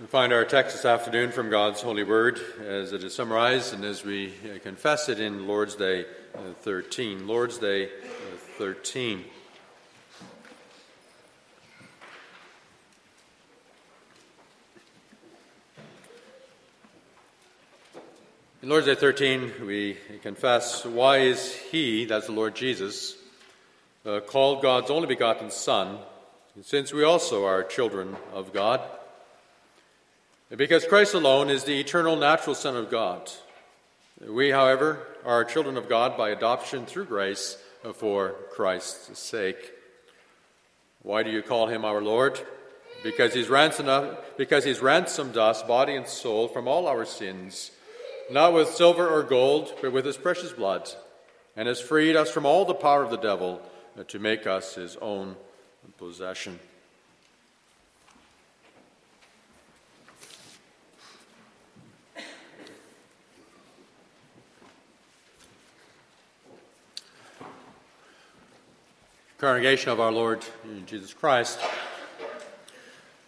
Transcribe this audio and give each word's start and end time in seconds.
We 0.00 0.06
find 0.06 0.32
our 0.32 0.44
text 0.44 0.76
this 0.76 0.84
afternoon 0.84 1.32
from 1.32 1.50
God's 1.50 1.82
holy 1.82 2.04
word 2.04 2.38
as 2.64 2.92
it 2.92 3.02
is 3.02 3.16
summarized 3.16 3.74
and 3.74 3.84
as 3.84 4.04
we 4.04 4.32
confess 4.62 5.08
it 5.08 5.18
in 5.18 5.48
Lord's 5.48 5.74
Day 5.74 6.04
uh, 6.36 6.52
13. 6.60 7.26
Lord's 7.26 7.58
Day 7.58 7.86
uh, 7.86 7.88
13. 8.58 9.24
In 18.62 18.68
Lord's 18.68 18.86
Day 18.86 18.94
13, 18.94 19.66
we 19.66 19.96
confess, 20.22 20.84
Why 20.84 21.18
is 21.18 21.52
He, 21.56 22.04
that's 22.04 22.26
the 22.26 22.32
Lord 22.32 22.54
Jesus, 22.54 23.16
uh, 24.06 24.20
called 24.20 24.62
God's 24.62 24.92
only 24.92 25.08
begotten 25.08 25.50
Son, 25.50 25.98
since 26.62 26.92
we 26.92 27.02
also 27.02 27.44
are 27.46 27.64
children 27.64 28.16
of 28.32 28.52
God? 28.52 28.80
Because 30.56 30.86
Christ 30.86 31.12
alone 31.12 31.50
is 31.50 31.64
the 31.64 31.78
eternal 31.78 32.16
natural 32.16 32.54
Son 32.54 32.74
of 32.74 32.90
God. 32.90 33.30
We, 34.26 34.50
however, 34.50 35.06
are 35.24 35.44
children 35.44 35.76
of 35.76 35.90
God 35.90 36.16
by 36.16 36.30
adoption 36.30 36.86
through 36.86 37.04
grace 37.04 37.58
for 37.94 38.34
Christ's 38.52 39.18
sake. 39.18 39.72
Why 41.02 41.22
do 41.22 41.30
you 41.30 41.42
call 41.42 41.66
him 41.66 41.84
our 41.84 42.00
Lord? 42.00 42.40
Because 43.02 43.34
he's 43.34 43.50
ransomed, 43.50 44.16
because 44.38 44.64
he's 44.64 44.80
ransomed 44.80 45.36
us, 45.36 45.62
body 45.62 45.94
and 45.94 46.08
soul, 46.08 46.48
from 46.48 46.66
all 46.66 46.88
our 46.88 47.04
sins, 47.04 47.70
not 48.30 48.54
with 48.54 48.70
silver 48.70 49.06
or 49.06 49.22
gold, 49.22 49.74
but 49.82 49.92
with 49.92 50.06
his 50.06 50.16
precious 50.16 50.52
blood, 50.52 50.90
and 51.56 51.68
has 51.68 51.80
freed 51.80 52.16
us 52.16 52.30
from 52.30 52.46
all 52.46 52.64
the 52.64 52.74
power 52.74 53.04
of 53.04 53.10
the 53.10 53.16
devil 53.18 53.60
to 54.08 54.18
make 54.18 54.46
us 54.46 54.74
his 54.74 54.96
own 54.96 55.36
possession. 55.98 56.58
Congregation 69.38 69.90
of 69.90 70.00
our 70.00 70.10
Lord 70.10 70.44
Jesus 70.84 71.14
Christ. 71.14 71.60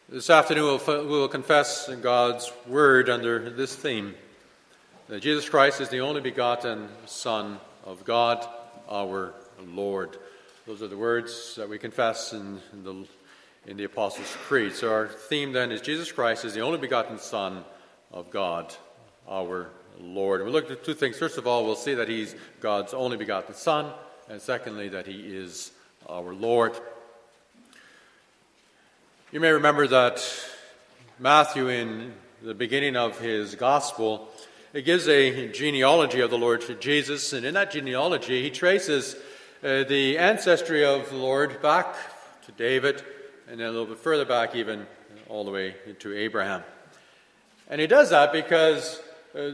This 0.08 0.28
afternoon 0.28 0.80
we'll, 0.84 1.28
confess 1.28 1.88
God's 2.02 2.52
word 2.66 3.08
under 3.08 3.48
this 3.48 3.76
theme 3.76 4.16
that 5.06 5.20
Jesus 5.20 5.48
Christ 5.48 5.80
is 5.80 5.88
the 5.88 6.00
only 6.00 6.20
begotten 6.20 6.88
Son 7.06 7.60
of 7.84 8.04
God, 8.04 8.44
our 8.88 9.34
Lord. 9.64 10.18
Those 10.66 10.82
are 10.82 10.88
the 10.88 10.96
words 10.96 11.54
that 11.54 11.68
we 11.68 11.78
confess 11.78 12.32
in, 12.32 12.60
in 12.72 12.82
the, 12.82 13.06
in 13.68 13.76
the 13.76 13.84
Apostles' 13.84 14.36
Creed. 14.48 14.72
So 14.72 14.92
our 14.92 15.06
theme 15.06 15.52
then 15.52 15.70
is 15.70 15.80
Jesus 15.80 16.10
Christ 16.10 16.44
is 16.44 16.54
the 16.54 16.60
only 16.60 16.78
begotten 16.78 17.20
Son 17.20 17.64
of 18.12 18.32
God, 18.32 18.74
our 19.28 19.68
Lord. 20.00 20.40
And 20.40 20.48
we 20.48 20.52
look 20.52 20.72
at 20.72 20.82
two 20.82 20.94
things. 20.94 21.18
First 21.18 21.38
of 21.38 21.46
all, 21.46 21.64
we'll 21.64 21.76
see 21.76 21.94
that 21.94 22.08
he's 22.08 22.34
God's 22.58 22.94
only 22.94 23.16
begotten 23.16 23.54
Son, 23.54 23.92
and 24.28 24.42
secondly, 24.42 24.88
that 24.88 25.06
he 25.06 25.20
is 25.20 25.70
our 26.10 26.34
Lord. 26.34 26.72
You 29.30 29.38
may 29.38 29.50
remember 29.50 29.86
that 29.86 30.20
Matthew, 31.20 31.68
in 31.68 32.14
the 32.42 32.52
beginning 32.52 32.96
of 32.96 33.20
his 33.20 33.54
gospel, 33.54 34.28
it 34.72 34.82
gives 34.82 35.06
a 35.06 35.52
genealogy 35.52 36.20
of 36.20 36.30
the 36.30 36.38
Lord 36.38 36.64
Jesus, 36.80 37.32
and 37.32 37.46
in 37.46 37.54
that 37.54 37.70
genealogy, 37.70 38.42
he 38.42 38.50
traces 38.50 39.14
uh, 39.62 39.84
the 39.84 40.18
ancestry 40.18 40.84
of 40.84 41.08
the 41.10 41.16
Lord 41.16 41.62
back 41.62 41.94
to 42.46 42.52
David, 42.52 43.04
and 43.48 43.60
then 43.60 43.68
a 43.68 43.70
little 43.70 43.86
bit 43.86 43.98
further 43.98 44.24
back, 44.24 44.56
even 44.56 44.88
all 45.28 45.44
the 45.44 45.52
way 45.52 45.76
to 46.00 46.16
Abraham. 46.16 46.64
And 47.68 47.80
he 47.80 47.86
does 47.86 48.10
that 48.10 48.32
because 48.32 49.00
uh, 49.38 49.52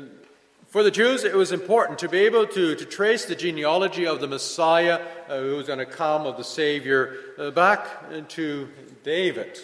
for 0.69 0.83
the 0.83 0.91
Jews, 0.91 1.25
it 1.25 1.35
was 1.35 1.53
important 1.53 2.01
to 2.01 2.09
be 2.09 2.19
able 2.19 2.47
to, 2.49 2.75
to 2.75 2.85
trace 2.85 3.25
the 3.25 3.37
genealogy 3.37 4.07
of 4.07 4.21
the 4.21 4.27
Messiah 4.27 5.01
uh, 5.29 5.39
who 5.39 5.57
was 5.57 5.67
going 5.67 5.79
to 5.79 5.87
come, 5.87 6.27
of 6.27 6.37
the 6.37 6.45
Savior, 6.45 7.17
uh, 7.39 7.51
back 7.51 7.87
into 8.13 8.69
David. 9.05 9.59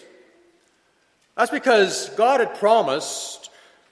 That's 1.35 1.51
because 1.51 2.09
God 2.11 2.39
had 2.39 2.55
promised 2.55 3.49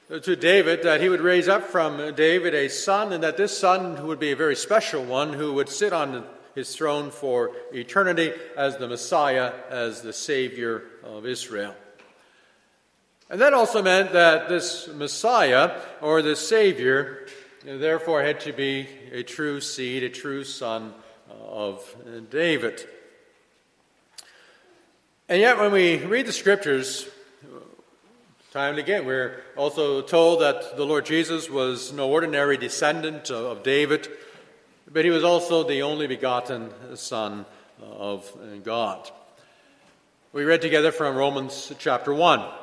uh, 0.09 0.19
to 0.19 0.35
David 0.35 0.83
that 0.83 1.01
he 1.01 1.09
would 1.09 1.21
raise 1.21 1.47
up 1.47 1.63
from 1.63 2.15
David 2.15 2.55
a 2.55 2.69
son, 2.69 3.11
and 3.11 3.23
that 3.23 3.37
this 3.37 3.57
son 3.57 4.07
would 4.07 4.19
be 4.19 4.31
a 4.31 4.35
very 4.35 4.55
special 4.55 5.03
one 5.03 5.33
who 5.33 5.53
would 5.53 5.69
sit 5.69 5.91
on 5.91 6.23
his 6.55 6.75
throne 6.75 7.11
for 7.11 7.51
eternity 7.73 8.31
as 8.55 8.77
the 8.77 8.87
Messiah, 8.87 9.53
as 9.69 10.01
the 10.01 10.13
Savior 10.13 10.83
of 11.03 11.25
Israel. 11.25 11.75
And 13.31 13.39
that 13.39 13.53
also 13.53 13.81
meant 13.81 14.11
that 14.11 14.49
this 14.49 14.89
Messiah, 14.89 15.79
or 16.01 16.21
the 16.21 16.35
Savior, 16.35 17.27
therefore 17.63 18.21
had 18.21 18.41
to 18.41 18.51
be 18.51 18.89
a 19.13 19.23
true 19.23 19.61
seed, 19.61 20.03
a 20.03 20.09
true 20.09 20.43
son 20.43 20.93
of 21.41 21.81
David. 22.29 22.85
And 25.29 25.39
yet, 25.39 25.57
when 25.57 25.71
we 25.71 25.99
read 25.99 26.25
the 26.25 26.33
scriptures, 26.33 27.07
time 28.51 28.71
and 28.71 28.79
again, 28.79 29.05
we're 29.05 29.41
also 29.55 30.01
told 30.01 30.41
that 30.41 30.75
the 30.75 30.85
Lord 30.85 31.05
Jesus 31.05 31.49
was 31.49 31.93
no 31.93 32.09
ordinary 32.09 32.57
descendant 32.57 33.31
of 33.31 33.63
David, 33.63 34.09
but 34.91 35.05
he 35.05 35.11
was 35.11 35.23
also 35.23 35.63
the 35.63 35.83
only 35.83 36.05
begotten 36.05 36.69
Son 36.95 37.45
of 37.81 38.29
God. 38.65 39.09
We 40.33 40.43
read 40.43 40.61
together 40.61 40.91
from 40.91 41.15
Romans 41.15 41.71
chapter 41.79 42.13
1. 42.13 42.55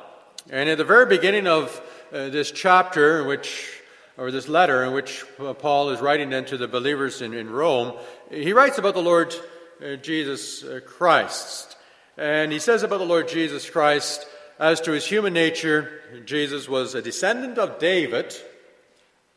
And 0.51 0.67
at 0.67 0.79
the 0.79 0.83
very 0.83 1.05
beginning 1.05 1.45
of 1.45 1.79
uh, 2.11 2.29
this 2.29 2.49
chapter, 2.49 3.23
which, 3.23 3.69
or 4.17 4.31
this 4.31 4.47
letter, 4.47 4.83
in 4.83 4.93
which 4.93 5.23
uh, 5.39 5.53
Paul 5.53 5.91
is 5.91 6.01
writing 6.01 6.31
then 6.31 6.45
to 6.45 6.57
the 6.57 6.67
believers 6.67 7.21
in, 7.21 7.35
in 7.35 7.51
Rome, 7.51 7.95
he 8.31 8.51
writes 8.51 8.79
about 8.79 8.95
the 8.95 9.01
Lord 9.01 9.35
uh, 9.79 9.97
Jesus 9.97 10.63
uh, 10.63 10.79
Christ. 10.83 11.77
And 12.17 12.51
he 12.51 12.57
says 12.57 12.81
about 12.81 12.97
the 12.97 13.05
Lord 13.05 13.27
Jesus 13.27 13.69
Christ, 13.69 14.25
as 14.57 14.81
to 14.81 14.91
his 14.91 15.05
human 15.05 15.33
nature, 15.33 16.01
Jesus 16.25 16.67
was 16.67 16.95
a 16.95 17.01
descendant 17.03 17.59
of 17.59 17.77
David, 17.77 18.35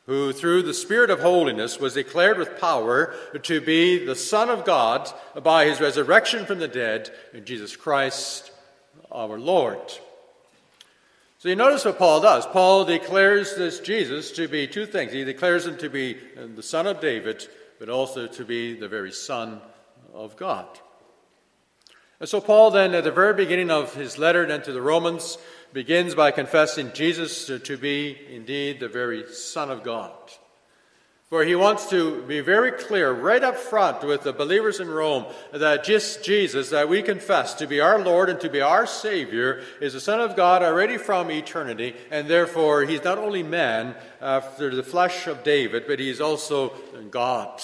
who 0.06 0.32
through 0.32 0.62
the 0.62 0.72
Spirit 0.72 1.10
of 1.10 1.20
holiness 1.20 1.78
was 1.78 1.92
declared 1.92 2.38
with 2.38 2.58
power 2.58 3.14
to 3.42 3.60
be 3.60 4.02
the 4.02 4.16
Son 4.16 4.48
of 4.48 4.64
God 4.64 5.12
by 5.42 5.66
his 5.66 5.78
resurrection 5.78 6.46
from 6.46 6.58
the 6.58 6.68
dead, 6.68 7.10
Jesus 7.44 7.76
Christ 7.76 8.50
our 9.10 9.38
Lord. 9.38 9.78
So 11.42 11.48
you 11.48 11.56
notice 11.56 11.84
what 11.84 11.98
Paul 11.98 12.20
does. 12.20 12.46
Paul 12.46 12.84
declares 12.84 13.56
this 13.56 13.80
Jesus 13.80 14.30
to 14.30 14.46
be 14.46 14.68
two 14.68 14.86
things. 14.86 15.10
He 15.10 15.24
declares 15.24 15.66
him 15.66 15.76
to 15.78 15.90
be 15.90 16.16
uh, 16.38 16.46
the 16.54 16.62
son 16.62 16.86
of 16.86 17.00
David, 17.00 17.44
but 17.80 17.88
also 17.88 18.28
to 18.28 18.44
be 18.44 18.74
the 18.74 18.86
very 18.86 19.10
son 19.10 19.60
of 20.14 20.36
God. 20.36 20.68
And 22.20 22.28
so 22.28 22.40
Paul 22.40 22.70
then, 22.70 22.94
at 22.94 23.02
the 23.02 23.10
very 23.10 23.34
beginning 23.34 23.72
of 23.72 23.92
his 23.92 24.18
letter 24.18 24.46
then 24.46 24.62
to 24.62 24.72
the 24.72 24.80
Romans, 24.80 25.36
begins 25.72 26.14
by 26.14 26.30
confessing 26.30 26.92
Jesus 26.92 27.46
to 27.46 27.76
be 27.76 28.16
indeed 28.30 28.78
the 28.78 28.86
very 28.86 29.24
Son 29.26 29.68
of 29.68 29.82
God. 29.82 30.12
For 31.32 31.44
he 31.44 31.54
wants 31.54 31.88
to 31.88 32.20
be 32.24 32.40
very 32.40 32.72
clear 32.72 33.10
right 33.10 33.42
up 33.42 33.56
front 33.56 34.04
with 34.04 34.22
the 34.22 34.34
believers 34.34 34.80
in 34.80 34.90
Rome 34.90 35.24
that 35.50 35.82
just 35.82 36.22
Jesus, 36.22 36.68
that 36.68 36.90
we 36.90 37.00
confess 37.00 37.54
to 37.54 37.66
be 37.66 37.80
our 37.80 37.98
Lord 37.98 38.28
and 38.28 38.38
to 38.40 38.50
be 38.50 38.60
our 38.60 38.86
Savior, 38.86 39.62
is 39.80 39.94
the 39.94 40.00
Son 40.02 40.20
of 40.20 40.36
God 40.36 40.62
already 40.62 40.98
from 40.98 41.30
eternity, 41.30 41.96
and 42.10 42.28
therefore 42.28 42.82
he's 42.82 43.02
not 43.02 43.16
only 43.16 43.42
man 43.42 43.94
after 44.20 44.74
the 44.74 44.82
flesh 44.82 45.26
of 45.26 45.42
David, 45.42 45.84
but 45.86 45.98
he's 45.98 46.20
also 46.20 46.74
God. 47.10 47.62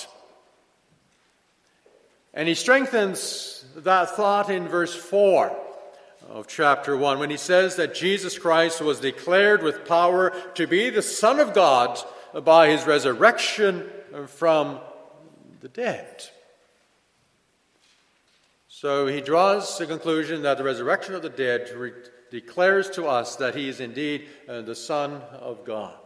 And 2.33 2.49
he 2.49 2.55
strengthens 2.55 3.67
that 3.77 4.17
thought 4.17 4.49
in 4.49 4.67
verse 4.69 4.95
4 4.95 5.55
of 6.31 6.49
chapter 6.49 6.97
1 6.97 7.19
when 7.19 7.29
he 7.29 7.37
says 7.37 7.77
that 7.77 7.95
Jesus 7.95 8.39
Christ 8.39 8.81
was 8.81 8.99
declared 8.99 9.63
with 9.63 9.87
power 9.87 10.31
to 10.55 10.67
be 10.67 10.89
the 10.89 11.03
Son 11.03 11.39
of 11.39 11.53
God 11.53 12.03
by 12.45 12.69
his 12.69 12.87
resurrection 12.87 13.89
from 14.27 14.81
the 15.61 15.69
dead. 15.69 16.25
So 18.69 19.07
he 19.07 19.21
draws 19.21 19.77
the 19.79 19.87
conclusion 19.87 20.43
that 20.43 20.57
the 20.59 20.65
resurrection 20.65 21.15
of 21.15 21.23
the 21.23 21.29
dead 21.29 21.69
re- 21.75 21.93
declares 22.31 22.89
to 22.91 23.07
us 23.07 23.37
that 23.37 23.57
he 23.57 23.69
is 23.69 23.81
indeed 23.81 24.29
uh, 24.49 24.61
the 24.61 24.77
Son 24.77 25.21
of 25.41 25.65
God. 25.65 25.99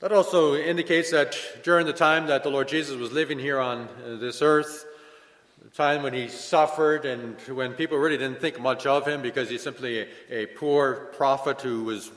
That 0.00 0.12
also 0.12 0.54
indicates 0.54 1.10
that 1.10 1.36
during 1.64 1.84
the 1.84 1.92
time 1.92 2.28
that 2.28 2.44
the 2.44 2.50
Lord 2.50 2.68
Jesus 2.68 2.96
was 2.96 3.10
living 3.10 3.40
here 3.40 3.58
on 3.58 3.88
uh, 3.88 4.16
this 4.20 4.40
earth, 4.40 4.84
the 5.64 5.70
time 5.70 6.04
when 6.04 6.14
he 6.14 6.28
suffered 6.28 7.04
and 7.04 7.36
when 7.48 7.72
people 7.72 7.98
really 7.98 8.18
didn't 8.18 8.40
think 8.40 8.60
much 8.60 8.86
of 8.86 9.04
him 9.04 9.20
because 9.20 9.50
he's 9.50 9.62
simply 9.62 10.02
a, 10.02 10.06
a 10.30 10.46
poor 10.46 11.10
prophet 11.16 11.60
who 11.60 11.82
was 11.82 12.12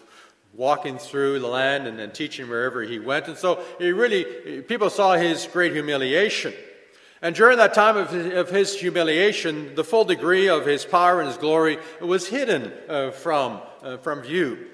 walking 0.53 0.97
through 0.97 1.39
the 1.39 1.47
land 1.47 1.87
and, 1.87 1.97
then 1.97 2.11
teaching 2.11 2.49
wherever 2.49 2.81
he 2.83 2.99
went. 2.99 3.27
And 3.27 3.37
so 3.37 3.63
he 3.79 3.91
really, 3.91 4.61
people 4.61 4.89
saw 4.89 5.15
his 5.15 5.47
great 5.51 5.73
humiliation. 5.73 6.53
And 7.21 7.35
during 7.35 7.57
that 7.57 7.73
time 7.73 7.97
of 7.97 8.09
his, 8.09 8.33
of 8.33 8.49
his 8.49 8.79
humiliation, 8.79 9.75
the 9.75 9.83
full 9.83 10.05
degree 10.05 10.49
of 10.49 10.65
his 10.65 10.83
power 10.85 11.19
and 11.19 11.27
his 11.27 11.37
glory 11.37 11.77
was 12.01 12.27
hidden 12.27 12.73
uh, 12.89 13.11
from, 13.11 13.61
uh, 13.83 13.97
from 13.97 14.23
view. 14.23 14.67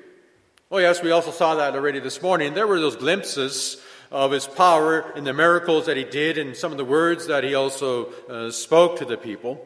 Oh, 0.72 0.78
yes, 0.78 1.02
we 1.02 1.12
also 1.12 1.32
saw 1.32 1.56
that 1.56 1.76
already 1.76 2.00
this 2.00 2.22
morning. 2.22 2.54
There 2.54 2.68
were 2.68 2.80
those 2.80 2.96
glimpses 2.96 3.82
of 4.12 4.32
his 4.32 4.48
power 4.48 5.14
in 5.16 5.26
the 5.26 5.34
miracles 5.34 5.86
that 5.86 5.98
he 5.98 6.06
did 6.06 6.38
and 6.38 6.56
some 6.56 6.72
of 6.72 6.78
the 6.78 6.86
words 6.86 7.28
that 7.28 7.44
he 7.44 7.56
also 7.56 8.12
uh, 8.30 8.52
spoke 8.52 8.98
to 9.00 9.06
the 9.06 9.18
people. 9.18 9.66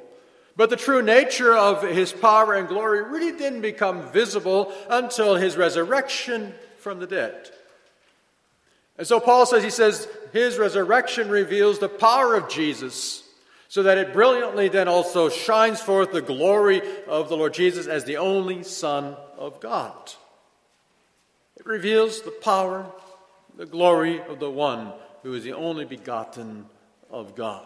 But 0.62 0.70
the 0.70 0.76
true 0.76 1.02
nature 1.02 1.58
of 1.58 1.82
his 1.82 2.12
power 2.14 2.54
and 2.54 2.68
glory 2.68 3.02
really 3.02 3.36
didn't 3.36 3.62
become 3.62 4.12
visible 4.12 4.72
until 4.92 5.34
his 5.34 5.58
resurrection 5.58 6.54
from 6.78 7.00
the 7.00 7.08
dead. 7.08 7.50
And 8.96 9.08
so 9.08 9.20
Paul 9.20 9.48
says, 9.48 9.64
he 9.64 9.72
says, 9.72 10.08
his 10.34 10.60
resurrection 10.60 11.32
reveals 11.32 11.80
the 11.80 11.90
power 11.90 12.36
of 12.36 12.48
Jesus, 12.48 13.28
so 13.70 13.82
that 13.82 13.98
it 13.98 14.14
brilliantly 14.14 14.68
then 14.68 14.88
also 14.88 15.30
shines 15.30 15.82
forth 15.82 16.12
the 16.12 16.22
glory 16.22 16.84
of 17.08 17.28
the 17.28 17.38
Lord 17.38 17.56
Jesus 17.56 17.88
as 17.88 18.06
the 18.06 18.18
only 18.18 18.62
Son 18.62 19.16
of 19.40 19.60
God. 19.62 20.14
It 21.58 21.66
reveals 21.66 22.22
the 22.22 22.30
power, 22.40 22.86
the 23.58 23.66
glory 23.66 24.22
of 24.22 24.40
the 24.40 24.52
one 24.52 24.94
who 25.24 25.34
is 25.34 25.44
the 25.44 25.54
only 25.54 25.86
begotten 25.86 26.68
of 27.10 27.36
God. 27.36 27.66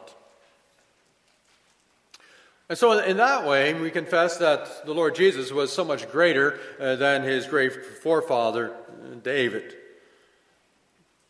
And 2.68 2.78
so, 2.78 2.98
in 3.00 3.18
that 3.18 3.46
way, 3.46 3.76
we 3.76 3.92
confess 3.92 4.38
that 4.38 4.88
the 4.88 4.94
Lord 4.94 5.14
Jesus 5.14 5.52
was 5.52 5.72
so 5.72 5.86
much 5.86 6.10
greater 6.12 6.60
uh, 6.80 6.96
than 6.96 7.22
his 7.22 7.46
great 7.46 7.74
forefather, 8.02 8.76
David 9.24 9.76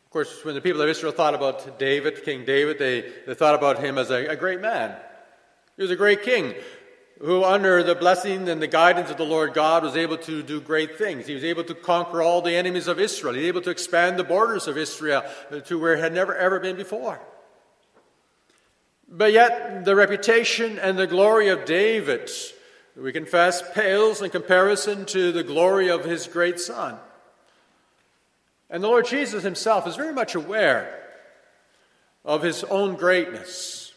Of 0.06 0.12
course, 0.12 0.46
when 0.46 0.56
the 0.56 0.62
people 0.62 0.82
of 0.82 0.88
Israel 0.88 1.12
thought 1.12 1.36
about 1.36 1.78
David, 1.78 2.24
King 2.24 2.46
David, 2.46 2.80
they, 2.80 3.02
they 3.28 3.34
thought 3.34 3.56
about 3.56 3.80
him 3.80 3.98
as 3.98 4.12
a, 4.12 4.28
a 4.28 4.36
great 4.38 4.62
man. 4.62 4.96
He 5.76 5.82
was 5.82 5.92
a 5.92 5.98
great 5.98 6.24
king 6.24 6.54
who, 7.20 7.44
under 7.44 7.84
the 7.84 7.96
blessing 7.96 8.48
and 8.48 8.62
the 8.62 8.68
guidance 8.68 9.10
of 9.10 9.18
the 9.18 9.26
Lord 9.26 9.54
God, 9.54 9.84
was 9.84 9.98
able 9.98 10.18
to 10.20 10.42
do 10.42 10.62
great 10.62 10.98
things. 10.98 11.28
He 11.28 11.34
was 11.34 11.44
able 11.44 11.66
to 11.66 11.76
conquer 11.76 12.22
all 12.22 12.42
the 12.42 12.56
enemies 12.56 12.88
of 12.88 12.98
Israel. 12.98 13.34
He 13.34 13.42
was 13.42 13.48
able 13.50 13.62
to 13.62 13.72
expand 13.72 14.18
the 14.18 14.24
borders 14.24 14.68
of 14.68 14.78
Israel 14.78 15.24
to 15.66 15.80
where 15.80 15.96
it 15.96 16.00
had 16.00 16.14
never 16.14 16.34
ever 16.36 16.62
been 16.62 16.78
before. 16.78 17.20
But 19.17 19.31
yet, 19.31 19.85
the 19.85 19.95
reputation 19.95 20.77
and 20.77 21.00
the 21.00 21.07
glory 21.07 21.47
of 21.47 21.63
David, 21.63 22.29
we 22.97 23.13
confess, 23.13 23.63
pales 23.73 24.21
in 24.21 24.29
comparison 24.29 25.06
to 25.06 25.31
the 25.31 25.44
glory 25.44 25.89
of 25.89 26.03
his 26.03 26.27
great 26.27 26.59
son. 26.59 26.97
And 28.69 28.83
the 28.83 28.89
Lord 28.89 29.06
Jesus 29.06 29.41
himself 29.41 29.88
is 29.88 29.95
very 29.95 30.12
much 30.12 30.35
aware 30.35 31.01
of 32.25 32.41
his 32.41 32.65
own 32.65 32.95
greatness 32.95 33.94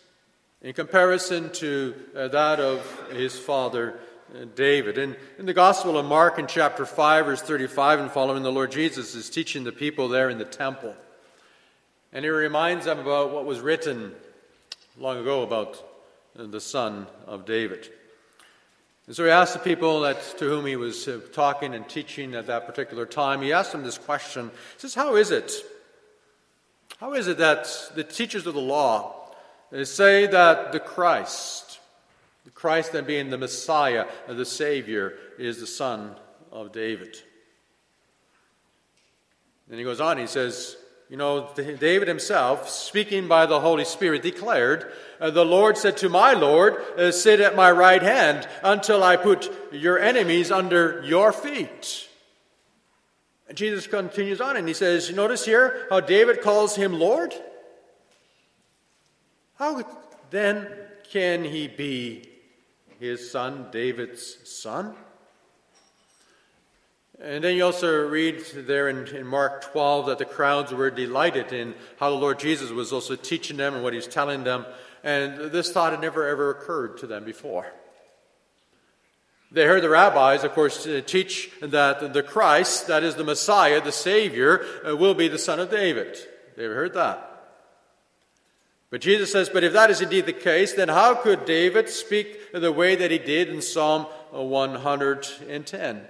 in 0.63 0.73
comparison 0.73 1.51
to 1.55 1.97
uh, 2.15 2.29
that 2.29 2.61
of 2.61 3.11
his 3.11 3.37
father 3.37 3.99
uh, 4.33 4.45
David. 4.55 4.99
In, 4.99 5.17
in 5.37 5.47
the 5.47 5.53
Gospel 5.53 5.99
of 5.99 6.07
Mark, 6.07 6.39
in 6.39 6.47
chapter 6.47 6.87
5, 6.87 7.27
verse 7.27 7.43
35 7.43 7.99
and 7.99 8.11
following, 8.13 8.45
the 8.45 8.53
Lord 8.53 8.71
Jesus 8.71 9.17
is 9.17 9.31
teaching 9.31 9.65
the 9.65 9.73
people 9.73 10.07
there 10.07 10.31
in 10.31 10.39
the 10.39 10.45
temple. 10.45 10.95
And 12.13 12.25
he 12.25 12.31
reminds 12.31 12.85
them 12.85 13.01
about 13.01 13.33
what 13.33 13.45
was 13.47 13.59
written 13.59 14.15
long 14.99 15.19
ago 15.19 15.43
about 15.43 15.83
uh, 16.39 16.47
the 16.47 16.61
son 16.61 17.07
of 17.27 17.45
David. 17.45 17.89
And 19.07 19.17
so 19.17 19.25
he 19.25 19.31
asked 19.31 19.55
the 19.55 19.61
people 19.61 20.01
that, 20.01 20.21
to 20.39 20.45
whom 20.45 20.67
he 20.67 20.77
was 20.77 21.07
uh, 21.09 21.21
talking 21.33 21.75
and 21.75 21.89
teaching 21.89 22.35
at 22.35 22.47
that 22.49 22.67
particular 22.67 23.07
time, 23.07 23.41
he 23.41 23.53
asked 23.53 23.73
them 23.73 23.83
this 23.83 23.97
question. 23.97 24.51
He 24.75 24.81
says, 24.81 24.95
How 24.95 25.17
is 25.17 25.31
it? 25.31 25.53
How 26.99 27.15
is 27.15 27.29
it 27.29 27.39
that 27.39 27.69
the 27.95 28.05
teachers 28.05 28.47
of 28.47 28.55
the 28.55 28.61
law 28.61 29.33
say 29.85 30.27
that 30.27 30.73
the 30.73 30.81
Christ, 30.81 31.79
the 32.45 32.51
Christ 32.51 32.93
then 32.93 33.05
being 33.05 33.31
the 33.31 33.39
Messiah, 33.39 34.07
the 34.27 34.45
Savior, 34.45 35.15
is 35.39 35.61
the 35.61 35.67
son 35.67 36.17
of 36.51 36.73
David? 36.73 37.17
And 39.71 39.79
he 39.79 39.85
goes 39.85 40.01
on, 40.01 40.19
he 40.19 40.27
says, 40.27 40.77
you 41.09 41.17
know, 41.17 41.49
David 41.57 42.07
himself, 42.07 42.69
speaking 42.69 43.29
by 43.29 43.47
the 43.47 43.61
Holy 43.61 43.87
Spirit, 43.87 44.23
declared, 44.23 44.93
uh, 45.21 45.31
The 45.31 45.45
Lord 45.45 45.79
said 45.79 45.97
to 45.99 46.11
my 46.11 46.35
Lord, 46.35 46.77
uh, 46.99 47.13
Sit 47.13 47.41
at 47.41 47.57
my 47.57 47.71
right 47.73 48.03
hand 48.03 48.47
until 48.63 49.03
I 49.03 49.17
put 49.17 49.51
your 49.73 49.99
enemies 49.99 50.51
under 50.51 51.03
your 51.05 51.33
feet. 51.33 52.09
And 53.49 53.57
Jesus 53.57 53.87
continues 53.87 54.43
on 54.43 54.59
and 54.59 54.69
he 54.69 54.75
says, 54.75 55.11
Notice 55.11 55.47
here 55.47 55.87
how 55.89 56.01
David 56.01 56.43
calls 56.43 56.77
him 56.77 56.93
Lord? 56.93 57.35
How 59.55 59.83
then 60.31 60.69
can 61.11 61.43
he 61.43 61.69
be 61.69 62.29
his 63.01 63.31
son, 63.31 63.69
David's 63.73 64.47
son? 64.47 64.95
And 67.21 67.43
then 67.43 67.57
you 67.57 67.65
also 67.65 68.07
read 68.07 68.45
there 68.55 68.89
in, 68.89 69.09
in, 69.09 69.27
Mark 69.27 69.73
12 69.73 70.07
that 70.07 70.19
the 70.19 70.25
crowds 70.25 70.73
were 70.73 70.89
delighted 70.91 71.53
in 71.53 71.75
how 71.99 72.11
the 72.11 72.17
Lord 72.17 72.39
Jesus 72.39 72.71
was 72.71 72.93
also 72.93 73.17
teaching 73.17 73.57
them 73.57 73.75
and 73.75 73.83
what 73.83 73.93
he 73.93 73.97
was 73.97 74.07
telling 74.07 74.45
them. 74.45 74.65
And 75.03 75.51
this 75.51 75.73
thought 75.73 75.91
had 75.91 76.01
never 76.01 76.29
ever 76.29 76.51
occurred 76.51 76.99
to 76.99 77.09
them 77.09 77.25
before. 77.25 77.67
They 79.51 79.65
heard 79.65 79.83
the 79.83 79.89
rabbis, 79.89 80.45
of 80.45 80.53
course, 80.53 80.87
uh, 80.87 81.01
teach 81.05 81.51
that 81.61 82.13
the 82.13 82.23
Christ, 82.23 82.87
that 82.87 83.03
is 83.03 83.17
the 83.17 83.25
Messiah, 83.25 83.81
the 83.81 83.91
Savior, 83.91 84.65
uh, 84.87 84.95
will 84.95 85.15
be 85.15 85.27
the 85.27 85.39
Son 85.39 85.59
of 85.59 85.71
David. 85.71 86.19
They've 86.57 86.71
heard 86.71 86.95
that. 86.95 87.25
But 88.91 89.01
Jesus 89.01 89.33
says, 89.33 89.49
But 89.49 89.65
if 89.65 89.73
that 89.73 89.91
is 89.91 90.01
indeed 90.01 90.27
the 90.27 90.33
case, 90.33 90.75
then 90.75 90.89
how 90.89 91.15
could 91.15 91.47
David 91.47 91.89
speak 91.89 92.53
the 92.53 92.73
way 92.73 92.95
that 92.95 93.11
he 93.11 93.19
did 93.19 93.49
in 93.49 93.63
Psalm 93.63 94.05
110? 94.31 96.07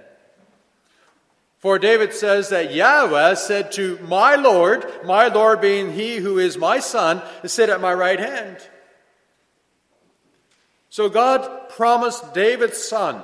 For 1.59 1.77
David 1.77 2.13
says 2.13 2.49
that 2.49 2.73
Yahweh 2.73 3.35
said 3.35 3.73
to 3.73 3.99
my 4.07 4.35
Lord, 4.35 4.85
my 5.05 5.27
Lord 5.27 5.59
being 5.59 5.91
he 5.91 6.17
who 6.17 6.39
is 6.39 6.57
my 6.57 6.79
son, 6.79 7.21
sit 7.45 7.69
at 7.69 7.81
my 7.81 7.93
right 7.93 8.19
hand. 8.19 8.57
So 10.89 11.09
God 11.09 11.69
promised 11.69 12.33
David's 12.33 12.77
son 12.77 13.23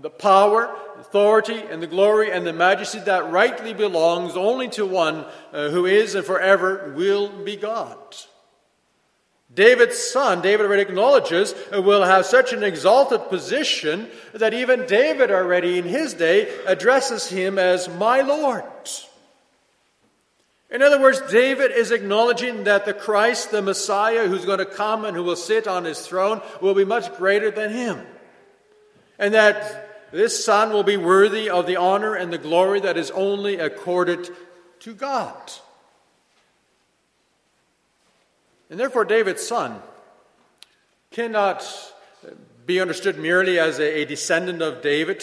the 0.00 0.10
power, 0.10 0.74
authority, 0.98 1.62
and 1.70 1.80
the 1.80 1.86
glory 1.86 2.32
and 2.32 2.44
the 2.44 2.52
majesty 2.52 2.98
that 3.00 3.30
rightly 3.30 3.72
belongs 3.72 4.36
only 4.36 4.68
to 4.68 4.84
one 4.84 5.24
uh, 5.52 5.68
who 5.68 5.86
is 5.86 6.16
and 6.16 6.24
forever 6.24 6.92
will 6.96 7.28
be 7.28 7.54
God. 7.54 7.98
David's 9.54 9.98
son, 9.98 10.40
David 10.40 10.66
already 10.66 10.82
acknowledges, 10.82 11.54
will 11.72 12.02
have 12.02 12.26
such 12.26 12.52
an 12.52 12.64
exalted 12.64 13.28
position 13.28 14.08
that 14.32 14.52
even 14.52 14.86
David 14.86 15.30
already 15.30 15.78
in 15.78 15.84
his 15.84 16.14
day 16.14 16.48
addresses 16.66 17.28
him 17.28 17.58
as 17.58 17.88
my 17.88 18.20
Lord. 18.20 18.64
In 20.70 20.82
other 20.82 21.00
words, 21.00 21.20
David 21.30 21.70
is 21.70 21.92
acknowledging 21.92 22.64
that 22.64 22.84
the 22.84 22.94
Christ, 22.94 23.52
the 23.52 23.62
Messiah 23.62 24.26
who's 24.26 24.44
going 24.44 24.58
to 24.58 24.66
come 24.66 25.04
and 25.04 25.16
who 25.16 25.22
will 25.22 25.36
sit 25.36 25.68
on 25.68 25.84
his 25.84 26.04
throne, 26.04 26.42
will 26.60 26.74
be 26.74 26.84
much 26.84 27.14
greater 27.16 27.52
than 27.52 27.70
him. 27.70 28.04
And 29.18 29.34
that 29.34 30.10
this 30.10 30.44
son 30.44 30.72
will 30.72 30.82
be 30.82 30.96
worthy 30.96 31.48
of 31.48 31.66
the 31.66 31.76
honor 31.76 32.16
and 32.16 32.32
the 32.32 32.38
glory 32.38 32.80
that 32.80 32.96
is 32.96 33.12
only 33.12 33.56
accorded 33.56 34.28
to 34.80 34.94
God. 34.94 35.52
And 38.70 38.80
therefore, 38.80 39.04
David's 39.04 39.46
son 39.46 39.80
cannot 41.10 41.64
be 42.66 42.80
understood 42.80 43.18
merely 43.18 43.58
as 43.58 43.78
a, 43.78 44.04
descendant 44.04 44.62
of 44.62 44.82
David, 44.82 45.22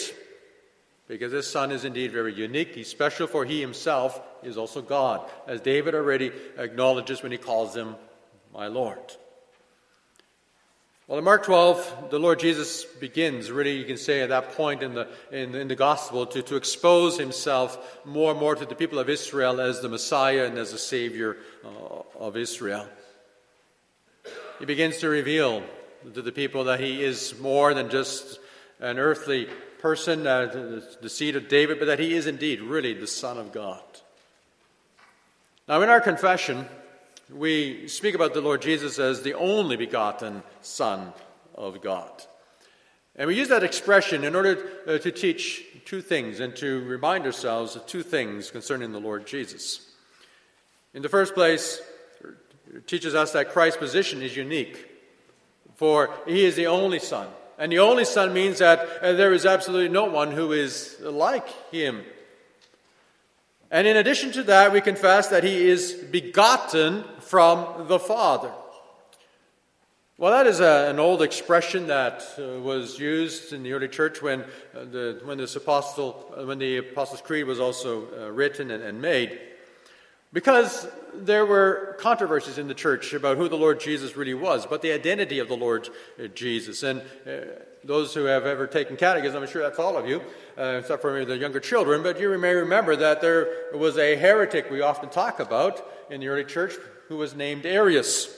because 1.08 1.32
this 1.32 1.50
son 1.50 1.72
is 1.72 1.84
indeed 1.84 2.12
very 2.12 2.32
unique. 2.32 2.74
He's 2.74 2.88
special, 2.88 3.26
for 3.26 3.44
he 3.44 3.60
himself 3.60 4.20
is 4.42 4.56
also 4.56 4.80
God, 4.80 5.28
as 5.46 5.60
David 5.60 5.94
already 5.94 6.32
acknowledges 6.56 7.22
when 7.22 7.32
he 7.32 7.38
calls 7.38 7.76
him 7.76 7.96
my 8.54 8.68
Lord. 8.68 8.98
Well, 11.08 11.18
in 11.18 11.24
Mark 11.24 11.44
12, 11.44 12.10
the 12.10 12.18
Lord 12.18 12.38
Jesus 12.38 12.84
begins, 12.84 13.50
really, 13.50 13.76
you 13.76 13.84
can 13.84 13.96
say, 13.96 14.20
at 14.22 14.28
that 14.28 14.52
point 14.52 14.82
in 14.82 14.94
the, 14.94 15.08
in, 15.32 15.54
in, 15.54 15.68
the 15.68 15.74
gospel, 15.74 16.26
to, 16.26 16.42
to 16.42 16.56
expose 16.56 17.18
himself 17.18 18.00
more 18.06 18.30
and 18.30 18.40
more 18.40 18.54
to 18.54 18.64
the 18.64 18.76
people 18.76 19.00
of 19.00 19.10
Israel 19.10 19.60
as 19.60 19.80
the 19.80 19.88
Messiah 19.88 20.46
and 20.46 20.56
as 20.56 20.70
the 20.70 20.78
Savior 20.78 21.38
uh, 21.64 22.02
of 22.18 22.36
Israel 22.36 22.86
he 24.62 24.66
begins 24.66 24.98
to 24.98 25.08
reveal 25.08 25.60
to 26.14 26.22
the 26.22 26.30
people 26.30 26.62
that 26.62 26.78
he 26.78 27.02
is 27.02 27.36
more 27.40 27.74
than 27.74 27.90
just 27.90 28.38
an 28.78 28.96
earthly 28.96 29.48
person, 29.80 30.24
uh, 30.24 30.46
the, 31.00 31.08
seed 31.08 31.34
of 31.34 31.48
David, 31.48 31.80
but 31.80 31.86
that 31.86 31.98
he 31.98 32.14
is 32.14 32.28
indeed 32.28 32.60
really 32.60 32.94
the 32.94 33.08
Son 33.08 33.38
of 33.38 33.50
God. 33.50 33.82
Now, 35.66 35.82
in 35.82 35.88
our 35.88 36.00
confession, 36.00 36.64
we 37.28 37.88
speak 37.88 38.14
about 38.14 38.34
the 38.34 38.40
Lord 38.40 38.62
Jesus 38.62 39.00
as 39.00 39.22
the 39.22 39.34
only 39.34 39.74
begotten 39.74 40.44
Son 40.60 41.12
of 41.56 41.80
God. 41.82 42.12
And 43.16 43.26
we 43.26 43.34
use 43.34 43.48
that 43.48 43.64
expression 43.64 44.22
in 44.22 44.36
order 44.36 44.64
uh, 44.86 44.98
to 44.98 45.10
teach 45.10 45.64
two 45.86 46.00
things 46.00 46.38
and 46.38 46.54
to 46.54 46.84
remind 46.84 47.26
ourselves 47.26 47.74
of 47.74 47.84
two 47.88 48.04
things 48.04 48.52
concerning 48.52 48.92
the 48.92 49.00
Lord 49.00 49.26
Jesus. 49.26 49.90
In 50.94 51.02
the 51.02 51.08
first 51.08 51.34
place, 51.34 51.82
teaches 52.86 53.14
us 53.14 53.32
that 53.32 53.50
Christ's 53.50 53.78
position 53.78 54.22
is 54.22 54.36
unique, 54.36 54.88
for 55.76 56.10
he 56.26 56.44
is 56.44 56.56
the 56.56 56.66
only 56.66 56.98
Son. 56.98 57.28
And 57.58 57.70
the 57.70 57.78
only 57.78 58.04
Son 58.04 58.32
means 58.32 58.58
that 58.58 58.80
uh, 59.00 59.12
there 59.12 59.32
is 59.32 59.46
absolutely 59.46 59.88
no 59.88 60.04
one 60.04 60.32
who 60.32 60.52
is 60.52 60.96
like 61.00 61.48
him. 61.70 62.02
And 63.70 63.86
in 63.86 63.96
addition 63.96 64.32
to 64.32 64.42
that, 64.44 64.72
we 64.72 64.80
confess 64.80 65.28
that 65.28 65.44
he 65.44 65.68
is 65.68 65.92
begotten 65.92 67.04
from 67.20 67.88
the 67.88 67.98
Father. 67.98 68.52
Well, 70.18 70.30
that 70.30 70.46
is 70.46 70.60
a, 70.60 70.88
an 70.90 70.98
old 70.98 71.22
expression 71.22 71.86
that 71.86 72.22
uh, 72.38 72.60
was 72.60 72.98
used 72.98 73.52
in 73.52 73.62
the 73.62 73.72
early 73.72 73.88
church 73.88 74.20
when, 74.20 74.42
uh, 74.42 74.84
the, 74.84 75.20
when, 75.24 75.38
this 75.38 75.56
apostle, 75.56 76.12
when 76.44 76.58
the 76.58 76.76
Apostles' 76.76 77.22
Creed 77.22 77.46
was 77.46 77.58
also 77.58 78.06
uh, 78.06 78.30
written 78.30 78.70
and, 78.70 78.82
and 78.82 79.00
made. 79.00 79.40
Because 80.32 80.86
there 81.14 81.44
were 81.44 81.96
controversies 82.00 82.58
in 82.58 82.68
the 82.68 82.74
church 82.74 83.12
about 83.12 83.36
who 83.36 83.48
the 83.48 83.56
Lord 83.56 83.80
Jesus 83.80 84.16
really 84.16 84.34
was, 84.34 84.64
but 84.66 84.80
the 84.80 84.92
identity 84.92 85.38
of 85.38 85.48
the 85.48 85.56
Lord 85.56 85.88
uh, 86.18 86.28
Jesus. 86.28 86.82
And 86.82 87.02
uh, 87.26 87.44
those 87.84 88.14
who 88.14 88.24
have 88.24 88.46
ever 88.46 88.66
taken 88.66 88.96
catechism, 88.96 89.42
I'm 89.42 89.48
sure 89.48 89.62
that's 89.62 89.78
all 89.78 89.96
of 89.96 90.08
you, 90.08 90.22
uh, 90.56 90.78
except 90.80 91.02
for 91.02 91.24
the 91.24 91.36
younger 91.36 91.60
children, 91.60 92.02
but 92.02 92.18
you 92.18 92.36
may 92.38 92.54
remember 92.54 92.96
that 92.96 93.20
there 93.20 93.48
was 93.74 93.98
a 93.98 94.16
heretic 94.16 94.70
we 94.70 94.80
often 94.80 95.10
talk 95.10 95.40
about 95.40 95.84
in 96.10 96.20
the 96.20 96.28
early 96.28 96.44
church 96.44 96.74
who 97.08 97.16
was 97.16 97.34
named 97.34 97.66
Arius. 97.66 98.34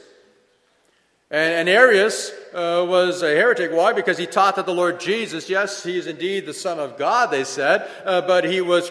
And, 1.30 1.54
and 1.54 1.68
Arius 1.68 2.32
uh, 2.52 2.84
was 2.88 3.22
a 3.22 3.28
heretic. 3.28 3.70
Why? 3.72 3.92
Because 3.92 4.18
he 4.18 4.26
taught 4.26 4.56
that 4.56 4.66
the 4.66 4.74
Lord 4.74 4.98
Jesus, 4.98 5.48
yes, 5.48 5.84
he 5.84 5.96
is 5.96 6.06
indeed 6.06 6.46
the 6.46 6.54
Son 6.54 6.80
of 6.80 6.98
God, 6.98 7.30
they 7.30 7.44
said, 7.44 7.88
uh, 8.04 8.20
but 8.22 8.44
he 8.44 8.60
was 8.60 8.90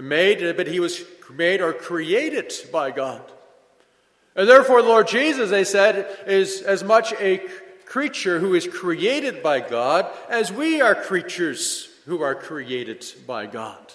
made, 0.00 0.56
but 0.56 0.66
he 0.66 0.80
was 0.80 1.02
made 1.30 1.60
or 1.60 1.72
created 1.72 2.52
by 2.72 2.90
God. 2.90 3.22
And 4.36 4.48
therefore, 4.48 4.82
the 4.82 4.88
Lord 4.88 5.08
Jesus, 5.08 5.50
they 5.50 5.64
said, 5.64 6.18
is 6.26 6.62
as 6.62 6.82
much 6.82 7.12
a 7.14 7.42
creature 7.86 8.40
who 8.40 8.54
is 8.54 8.66
created 8.66 9.42
by 9.42 9.60
God 9.60 10.10
as 10.28 10.52
we 10.52 10.80
are 10.80 10.94
creatures 10.94 11.88
who 12.06 12.22
are 12.22 12.34
created 12.34 13.04
by 13.26 13.46
God. 13.46 13.92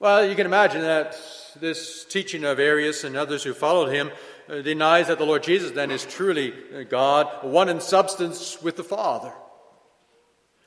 Well, 0.00 0.24
you 0.24 0.36
can 0.36 0.46
imagine 0.46 0.82
that 0.82 1.20
this 1.60 2.04
teaching 2.04 2.44
of 2.44 2.58
Arius 2.58 3.04
and 3.04 3.16
others 3.16 3.42
who 3.42 3.52
followed 3.52 3.92
him 3.92 4.10
uh, 4.48 4.62
denies 4.62 5.08
that 5.08 5.18
the 5.18 5.26
Lord 5.26 5.42
Jesus 5.42 5.72
then 5.72 5.90
is 5.90 6.06
truly 6.06 6.54
God, 6.88 7.26
one 7.42 7.68
in 7.68 7.80
substance 7.80 8.62
with 8.62 8.76
the 8.76 8.84
Father. 8.84 9.32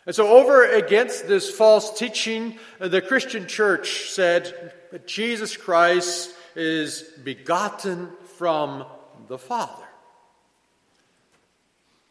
And 0.06 0.16
so, 0.16 0.28
over 0.30 0.66
against 0.66 1.28
this 1.28 1.50
false 1.50 1.98
teaching, 1.98 2.58
uh, 2.80 2.88
the 2.88 3.02
Christian 3.02 3.48
church 3.48 4.10
said 4.10 4.74
that 4.92 5.06
Jesus 5.08 5.56
Christ 5.56 6.34
is 6.56 7.04
begotten 7.24 8.10
from 8.38 8.86
the 9.28 9.38
Father. 9.38 9.84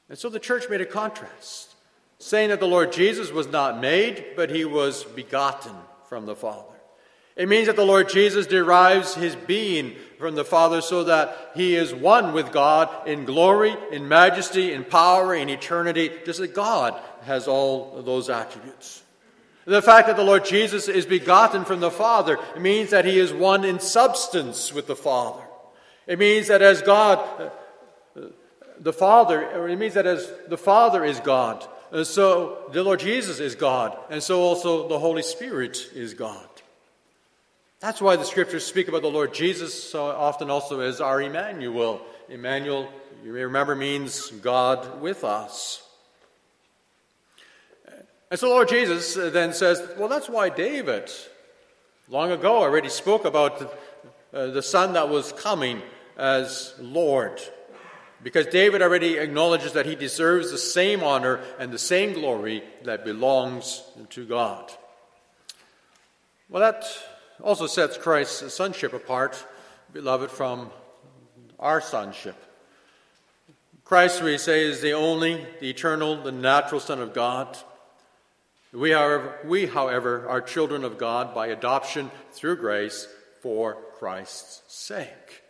And 0.08 0.18
so 0.18 0.28
the 0.28 0.40
church 0.40 0.68
made 0.68 0.80
a 0.80 0.86
contrast, 0.86 1.74
saying 2.18 2.50
that 2.50 2.60
the 2.60 2.66
Lord 2.66 2.92
Jesus 2.92 3.30
was 3.30 3.46
not 3.46 3.80
made, 3.80 4.34
but 4.34 4.50
he 4.50 4.64
was 4.64 5.04
begotten 5.04 5.74
from 6.08 6.26
the 6.26 6.34
Father. 6.34 6.69
It 7.40 7.48
means 7.48 7.68
that 7.68 7.76
the 7.76 7.86
Lord 7.86 8.10
Jesus 8.10 8.46
derives 8.46 9.14
his 9.14 9.34
being 9.34 9.96
from 10.18 10.34
the 10.34 10.44
Father 10.44 10.82
so 10.82 11.04
that 11.04 11.52
he 11.54 11.74
is 11.74 11.94
one 11.94 12.34
with 12.34 12.52
God 12.52 13.08
in 13.08 13.24
glory, 13.24 13.74
in 13.90 14.08
majesty, 14.08 14.74
in 14.74 14.84
power, 14.84 15.34
in 15.34 15.48
eternity, 15.48 16.10
just 16.26 16.38
as 16.40 16.50
God 16.50 17.00
has 17.22 17.48
all 17.48 18.02
those 18.02 18.28
attributes. 18.28 19.02
The 19.64 19.80
fact 19.80 20.08
that 20.08 20.18
the 20.18 20.22
Lord 20.22 20.44
Jesus 20.44 20.86
is 20.86 21.06
begotten 21.06 21.64
from 21.64 21.80
the 21.80 21.90
Father 21.90 22.38
means 22.58 22.90
that 22.90 23.06
he 23.06 23.18
is 23.18 23.32
one 23.32 23.64
in 23.64 23.80
substance 23.80 24.74
with 24.74 24.86
the 24.86 24.94
Father. 24.94 25.42
It 26.06 26.18
means 26.18 26.48
that 26.48 26.60
as 26.60 26.82
God, 26.82 27.50
uh, 28.16 28.20
the 28.78 28.92
Father, 28.92 29.50
or 29.52 29.66
it 29.66 29.78
means 29.78 29.94
that 29.94 30.06
as 30.06 30.30
the 30.48 30.58
Father 30.58 31.06
is 31.06 31.18
God, 31.20 31.66
so 32.02 32.68
the 32.70 32.84
Lord 32.84 33.00
Jesus 33.00 33.40
is 33.40 33.54
God, 33.54 33.96
and 34.10 34.22
so 34.22 34.42
also 34.42 34.88
the 34.88 34.98
Holy 34.98 35.22
Spirit 35.22 35.88
is 35.94 36.12
God. 36.12 36.49
That's 37.80 38.02
why 38.02 38.16
the 38.16 38.24
scriptures 38.24 38.66
speak 38.66 38.88
about 38.88 39.00
the 39.00 39.10
Lord 39.10 39.32
Jesus 39.32 39.90
so 39.90 40.04
often 40.04 40.50
also 40.50 40.80
as 40.80 41.00
our 41.00 41.22
Emmanuel. 41.22 42.02
Emmanuel, 42.28 42.92
you 43.24 43.32
may 43.32 43.42
remember, 43.42 43.74
means 43.74 44.28
God 44.30 45.00
with 45.00 45.24
us. 45.24 45.82
And 48.30 48.38
so 48.38 48.48
the 48.48 48.54
Lord 48.54 48.68
Jesus 48.68 49.14
then 49.14 49.54
says, 49.54 49.82
Well, 49.98 50.08
that's 50.08 50.28
why 50.28 50.50
David, 50.50 51.10
long 52.10 52.30
ago, 52.30 52.58
already 52.58 52.90
spoke 52.90 53.24
about 53.24 53.62
uh, 54.34 54.48
the 54.48 54.62
son 54.62 54.92
that 54.92 55.08
was 55.08 55.32
coming 55.32 55.80
as 56.18 56.74
Lord. 56.78 57.40
Because 58.22 58.46
David 58.46 58.82
already 58.82 59.16
acknowledges 59.16 59.72
that 59.72 59.86
he 59.86 59.94
deserves 59.94 60.50
the 60.50 60.58
same 60.58 61.02
honor 61.02 61.40
and 61.58 61.72
the 61.72 61.78
same 61.78 62.12
glory 62.12 62.62
that 62.84 63.06
belongs 63.06 63.82
to 64.10 64.26
God. 64.26 64.70
Well, 66.50 66.60
that 66.60 66.84
also 67.42 67.66
sets 67.66 67.96
Christ's 67.96 68.54
sonship 68.54 68.92
apart, 68.92 69.44
beloved, 69.92 70.30
from 70.30 70.70
our 71.58 71.80
sonship. 71.80 72.36
Christ, 73.84 74.22
we 74.22 74.38
say, 74.38 74.64
is 74.64 74.80
the 74.80 74.92
only, 74.92 75.44
the 75.60 75.70
eternal, 75.70 76.22
the 76.22 76.32
natural 76.32 76.80
Son 76.80 77.00
of 77.00 77.12
God. 77.12 77.58
We, 78.72 78.90
however, 78.90 79.38
we, 79.44 79.66
however, 79.66 80.28
are 80.28 80.40
children 80.40 80.84
of 80.84 80.96
God 80.96 81.34
by 81.34 81.48
adoption 81.48 82.10
through 82.32 82.58
grace 82.58 83.08
for 83.40 83.76
Christ's 83.98 84.62
sake. 84.68 85.42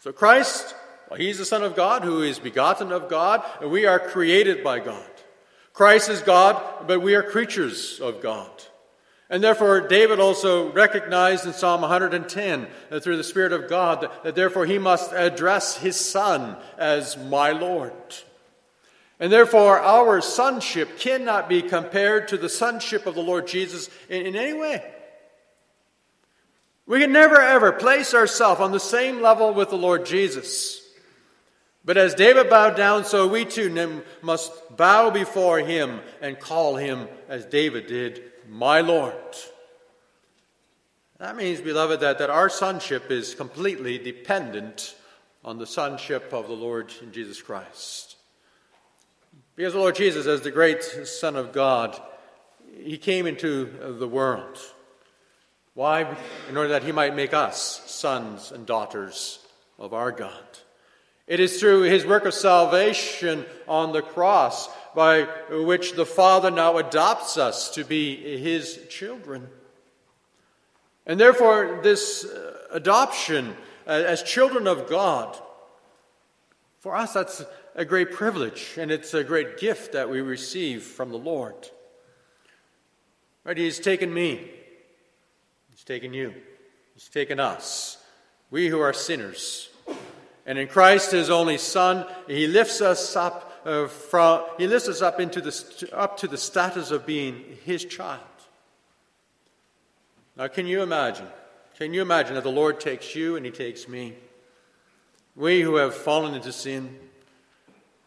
So 0.00 0.12
Christ, 0.12 0.74
well, 1.08 1.18
he's 1.18 1.38
the 1.38 1.44
Son 1.44 1.62
of 1.62 1.74
God 1.74 2.04
who 2.04 2.20
is 2.22 2.38
begotten 2.38 2.92
of 2.92 3.08
God, 3.08 3.42
and 3.60 3.70
we 3.70 3.86
are 3.86 3.98
created 3.98 4.62
by 4.62 4.80
God. 4.80 5.10
Christ 5.72 6.08
is 6.10 6.20
God, 6.20 6.86
but 6.86 7.00
we 7.00 7.14
are 7.14 7.22
creatures 7.22 8.00
of 8.00 8.20
God. 8.20 8.50
And 9.28 9.42
therefore, 9.42 9.80
David 9.88 10.20
also 10.20 10.70
recognized 10.72 11.46
in 11.46 11.52
Psalm 11.52 11.80
110 11.80 12.68
that 12.90 12.96
uh, 12.96 13.00
through 13.00 13.16
the 13.16 13.24
Spirit 13.24 13.52
of 13.52 13.68
God 13.68 14.02
that, 14.02 14.22
that 14.22 14.34
therefore 14.36 14.66
he 14.66 14.78
must 14.78 15.12
address 15.12 15.76
his 15.76 15.98
Son 15.98 16.56
as 16.78 17.16
my 17.16 17.50
Lord. 17.50 17.92
And 19.18 19.32
therefore, 19.32 19.80
our 19.80 20.20
sonship 20.20 20.98
cannot 20.98 21.48
be 21.48 21.62
compared 21.62 22.28
to 22.28 22.36
the 22.36 22.48
sonship 22.48 23.06
of 23.06 23.14
the 23.14 23.22
Lord 23.22 23.48
Jesus 23.48 23.90
in, 24.08 24.26
in 24.26 24.36
any 24.36 24.52
way. 24.52 24.84
We 26.86 27.00
can 27.00 27.12
never 27.12 27.40
ever 27.40 27.72
place 27.72 28.14
ourselves 28.14 28.60
on 28.60 28.70
the 28.70 28.78
same 28.78 29.20
level 29.20 29.52
with 29.52 29.70
the 29.70 29.76
Lord 29.76 30.06
Jesus. 30.06 30.85
But 31.86 31.96
as 31.96 32.16
David 32.16 32.50
bowed 32.50 32.76
down, 32.76 33.04
so 33.04 33.28
we 33.28 33.44
too 33.44 34.02
must 34.20 34.76
bow 34.76 35.10
before 35.10 35.60
him 35.60 36.00
and 36.20 36.38
call 36.38 36.74
him, 36.74 37.06
as 37.28 37.44
David 37.44 37.86
did, 37.86 38.24
my 38.48 38.80
Lord. 38.80 39.14
That 41.18 41.36
means, 41.36 41.60
beloved, 41.60 42.00
that, 42.00 42.18
that 42.18 42.28
our 42.28 42.48
sonship 42.48 43.12
is 43.12 43.36
completely 43.36 43.98
dependent 43.98 44.96
on 45.44 45.58
the 45.58 45.66
sonship 45.66 46.32
of 46.32 46.48
the 46.48 46.54
Lord 46.54 46.92
Jesus 47.12 47.40
Christ. 47.40 48.16
Because 49.54 49.72
the 49.72 49.78
Lord 49.78 49.94
Jesus, 49.94 50.26
as 50.26 50.42
the 50.42 50.50
great 50.50 50.82
Son 50.82 51.36
of 51.36 51.52
God, 51.52 51.98
he 52.82 52.98
came 52.98 53.28
into 53.28 53.96
the 53.98 54.08
world. 54.08 54.58
Why? 55.74 56.16
In 56.48 56.56
order 56.56 56.70
that 56.70 56.82
he 56.82 56.90
might 56.90 57.14
make 57.14 57.32
us 57.32 57.82
sons 57.86 58.50
and 58.50 58.66
daughters 58.66 59.38
of 59.78 59.94
our 59.94 60.10
God. 60.10 60.58
It 61.26 61.40
is 61.40 61.58
through 61.58 61.82
his 61.82 62.06
work 62.06 62.24
of 62.24 62.34
salvation 62.34 63.44
on 63.66 63.92
the 63.92 64.02
cross 64.02 64.68
by 64.94 65.22
which 65.50 65.92
the 65.92 66.06
Father 66.06 66.50
now 66.50 66.78
adopts 66.78 67.36
us 67.36 67.70
to 67.70 67.84
be 67.84 68.38
his 68.38 68.80
children. 68.88 69.48
And 71.04 71.18
therefore, 71.20 71.80
this 71.82 72.24
uh, 72.24 72.66
adoption 72.70 73.56
uh, 73.86 73.90
as 73.90 74.22
children 74.22 74.66
of 74.66 74.88
God, 74.88 75.36
for 76.80 76.96
us, 76.96 77.12
that's 77.12 77.44
a 77.74 77.84
great 77.84 78.12
privilege 78.12 78.74
and 78.78 78.90
it's 78.90 79.12
a 79.12 79.22
great 79.22 79.58
gift 79.58 79.92
that 79.92 80.08
we 80.08 80.20
receive 80.20 80.82
from 80.82 81.10
the 81.10 81.18
Lord. 81.18 81.54
Right? 83.44 83.56
He's 83.56 83.78
taken 83.78 84.12
me, 84.12 84.50
He's 85.70 85.84
taken 85.84 86.14
you, 86.14 86.34
He's 86.94 87.08
taken 87.08 87.38
us, 87.38 87.98
we 88.50 88.68
who 88.68 88.80
are 88.80 88.92
sinners. 88.92 89.68
And 90.46 90.58
in 90.58 90.68
Christ, 90.68 91.10
His 91.10 91.28
only 91.28 91.58
Son, 91.58 92.06
He 92.26 92.46
lifts 92.46 92.80
us 92.80 93.16
up 93.16 93.46
uh, 93.66 93.88
from, 93.88 94.44
he 94.58 94.68
lifts 94.68 94.88
us 94.88 95.02
up, 95.02 95.18
into 95.18 95.40
the, 95.40 95.90
up 95.92 96.16
to 96.18 96.28
the 96.28 96.38
status 96.38 96.92
of 96.92 97.04
being 97.04 97.42
his 97.64 97.84
child. 97.84 98.20
Now, 100.36 100.46
can 100.46 100.66
you 100.66 100.82
imagine? 100.82 101.26
Can 101.76 101.92
you 101.92 102.00
imagine 102.00 102.34
that 102.36 102.44
the 102.44 102.50
Lord 102.50 102.78
takes 102.78 103.16
you 103.16 103.36
and 103.36 103.44
he 103.44 103.50
takes 103.50 103.88
me? 103.88 104.14
We 105.34 105.62
who 105.62 105.76
have 105.76 105.94
fallen 105.94 106.34
into 106.34 106.52
sin, 106.52 106.96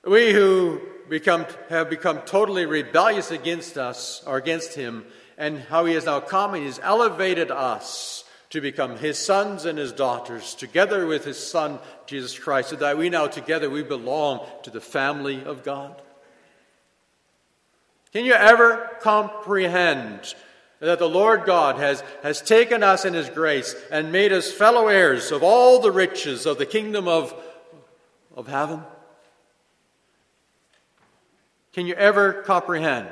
we 0.05 0.31
who 0.31 0.81
become, 1.09 1.45
have 1.67 1.89
become 1.89 2.21
totally 2.21 2.65
rebellious 2.65 3.29
against 3.29 3.77
us 3.77 4.23
or 4.25 4.37
against 4.37 4.75
him, 4.75 5.05
and 5.37 5.59
how 5.59 5.85
he 5.85 5.93
has 5.93 6.05
now 6.05 6.21
come 6.21 6.53
and 6.53 6.63
he's 6.63 6.79
elevated 6.79 7.51
us 7.51 8.23
to 8.49 8.61
become 8.61 8.97
his 8.97 9.17
sons 9.17 9.65
and 9.65 9.77
his 9.77 9.91
daughters, 9.91 10.55
together 10.55 11.05
with 11.05 11.23
his 11.23 11.37
son, 11.37 11.79
Jesus 12.07 12.37
Christ, 12.37 12.69
so 12.69 12.75
that 12.77 12.97
we 12.97 13.09
now 13.09 13.27
together 13.27 13.69
we 13.69 13.83
belong 13.83 14.45
to 14.63 14.71
the 14.71 14.81
family 14.81 15.43
of 15.43 15.63
God. 15.63 16.01
Can 18.11 18.25
you 18.25 18.33
ever 18.33 18.89
comprehend 19.01 20.33
that 20.79 20.97
the 20.97 21.09
Lord 21.09 21.45
God 21.45 21.75
has, 21.75 22.03
has 22.23 22.41
taken 22.41 22.81
us 22.81 23.05
in 23.05 23.13
his 23.13 23.29
grace 23.29 23.75
and 23.91 24.11
made 24.11 24.31
us 24.31 24.51
fellow 24.51 24.87
heirs 24.87 25.31
of 25.31 25.43
all 25.43 25.79
the 25.79 25.91
riches 25.91 26.45
of 26.45 26.57
the 26.57 26.65
kingdom 26.65 27.07
of, 27.07 27.33
of 28.35 28.47
heaven? 28.47 28.81
Can 31.73 31.85
you 31.85 31.93
ever 31.93 32.33
comprehend 32.33 33.09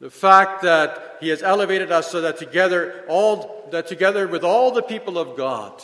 the 0.00 0.10
fact 0.10 0.62
that 0.62 1.18
he 1.20 1.28
has 1.28 1.42
elevated 1.42 1.92
us 1.92 2.10
so 2.10 2.20
that 2.20 2.36
together 2.36 3.04
all 3.08 3.68
that 3.70 3.86
together 3.86 4.28
with 4.28 4.44
all 4.44 4.70
the 4.70 4.82
people 4.82 5.18
of 5.18 5.36
God 5.36 5.82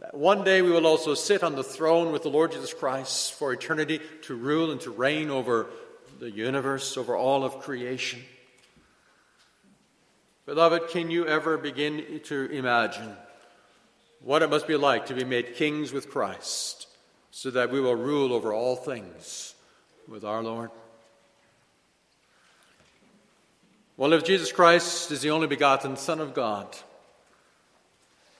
that 0.00 0.14
one 0.14 0.44
day 0.44 0.62
we 0.62 0.70
will 0.70 0.86
also 0.86 1.14
sit 1.14 1.42
on 1.42 1.56
the 1.56 1.64
throne 1.64 2.12
with 2.12 2.22
the 2.22 2.28
Lord 2.28 2.52
Jesus 2.52 2.72
Christ 2.72 3.32
for 3.34 3.52
eternity 3.52 4.00
to 4.22 4.34
rule 4.36 4.70
and 4.70 4.80
to 4.82 4.90
reign 4.90 5.28
over 5.28 5.66
the 6.20 6.30
universe, 6.30 6.96
over 6.96 7.16
all 7.16 7.44
of 7.44 7.60
creation. 7.60 8.22
Beloved, 10.46 10.88
can 10.90 11.10
you 11.10 11.26
ever 11.26 11.58
begin 11.58 12.20
to 12.24 12.46
imagine 12.50 13.16
what 14.22 14.42
it 14.42 14.50
must 14.50 14.66
be 14.66 14.76
like 14.76 15.06
to 15.06 15.14
be 15.14 15.24
made 15.24 15.56
kings 15.56 15.92
with 15.92 16.10
Christ 16.10 16.86
so 17.30 17.50
that 17.50 17.70
we 17.70 17.80
will 17.80 17.94
rule 17.94 18.32
over 18.32 18.52
all 18.52 18.76
things 18.76 19.54
with 20.08 20.24
our 20.24 20.42
Lord? 20.42 20.70
Well, 23.98 24.12
if 24.12 24.22
Jesus 24.22 24.52
Christ 24.52 25.10
is 25.10 25.22
the 25.22 25.32
only 25.32 25.48
begotten 25.48 25.96
Son 25.96 26.20
of 26.20 26.32
God, 26.32 26.68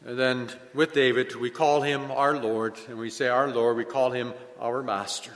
then 0.00 0.48
with 0.72 0.92
David 0.92 1.34
we 1.34 1.50
call 1.50 1.82
him 1.82 2.12
our 2.12 2.38
Lord, 2.38 2.78
and 2.88 2.96
we 2.96 3.10
say 3.10 3.26
our 3.26 3.48
Lord, 3.48 3.76
we 3.76 3.84
call 3.84 4.12
him 4.12 4.34
our 4.60 4.84
Master. 4.84 5.32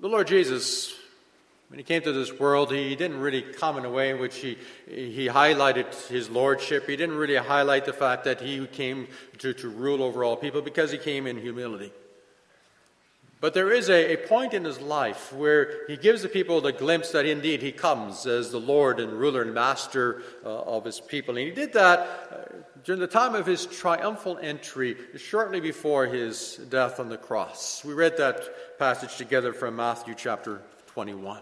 The 0.00 0.08
Lord 0.08 0.26
Jesus, 0.26 0.94
when 1.70 1.78
he 1.78 1.82
came 1.82 2.02
to 2.02 2.12
this 2.12 2.38
world, 2.38 2.70
he 2.70 2.94
didn't 2.94 3.20
really 3.20 3.40
come 3.40 3.78
in 3.78 3.86
a 3.86 3.90
way 3.90 4.10
in 4.10 4.20
which 4.20 4.36
he, 4.36 4.58
he 4.86 5.28
highlighted 5.28 6.08
his 6.08 6.28
lordship. 6.28 6.86
He 6.86 6.96
didn't 6.96 7.16
really 7.16 7.36
highlight 7.36 7.86
the 7.86 7.94
fact 7.94 8.24
that 8.24 8.42
he 8.42 8.66
came 8.66 9.08
to, 9.38 9.54
to 9.54 9.70
rule 9.70 10.02
over 10.02 10.24
all 10.24 10.36
people 10.36 10.60
because 10.60 10.92
he 10.92 10.98
came 10.98 11.26
in 11.26 11.38
humility. 11.38 11.90
But 13.42 13.54
there 13.54 13.72
is 13.72 13.90
a, 13.90 14.14
a, 14.14 14.16
point 14.28 14.54
in 14.54 14.64
his 14.64 14.80
life 14.80 15.32
where 15.32 15.84
he 15.88 15.96
gives 15.96 16.22
the 16.22 16.28
people 16.28 16.60
the 16.60 16.70
glimpse 16.70 17.10
that 17.10 17.26
indeed 17.26 17.60
he 17.60 17.72
comes 17.72 18.24
as 18.24 18.52
the 18.52 18.60
Lord 18.60 19.00
and 19.00 19.12
ruler 19.12 19.42
and 19.42 19.52
master 19.52 20.22
uh, 20.44 20.60
of 20.60 20.84
his 20.84 21.00
people. 21.00 21.36
And 21.36 21.48
he 21.48 21.52
did 21.52 21.72
that 21.72 21.98
uh, 21.98 22.36
during 22.84 23.00
the 23.00 23.08
time 23.08 23.34
of 23.34 23.44
his 23.44 23.66
triumphal 23.66 24.38
entry, 24.40 24.96
shortly 25.16 25.58
before 25.58 26.06
his 26.06 26.58
death 26.70 27.00
on 27.00 27.08
the 27.08 27.16
cross. 27.16 27.84
We 27.84 27.94
read 27.94 28.16
that 28.18 28.78
passage 28.78 29.16
together 29.16 29.52
from 29.52 29.74
Matthew 29.74 30.14
chapter 30.16 30.62
21. 30.92 31.40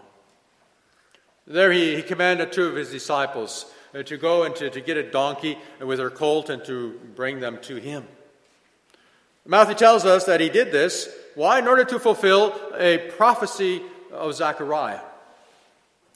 There 1.45 1.71
he, 1.71 1.97
he 1.97 2.01
commanded 2.01 2.51
two 2.51 2.65
of 2.65 2.75
his 2.75 2.89
disciples 2.89 3.71
uh, 3.93 4.01
to 4.01 4.17
go 4.17 4.41
and 4.41 4.55
to, 4.55 4.71
to 4.71 4.81
get 4.81 4.97
a 4.97 5.07
donkey 5.11 5.55
with 5.79 5.99
her 5.99 6.09
colt 6.09 6.49
and 6.49 6.65
to 6.65 6.99
bring 7.15 7.41
them 7.41 7.59
to 7.61 7.75
him. 7.75 8.07
Matthew 9.45 9.75
tells 9.75 10.05
us 10.05 10.25
that 10.25 10.39
he 10.39 10.49
did 10.49 10.71
this 10.71 11.09
why? 11.35 11.59
In 11.59 11.67
order 11.67 11.85
to 11.85 11.99
fulfill 11.99 12.53
a 12.77 12.97
prophecy 12.97 13.81
of 14.11 14.33
Zechariah. 14.33 14.99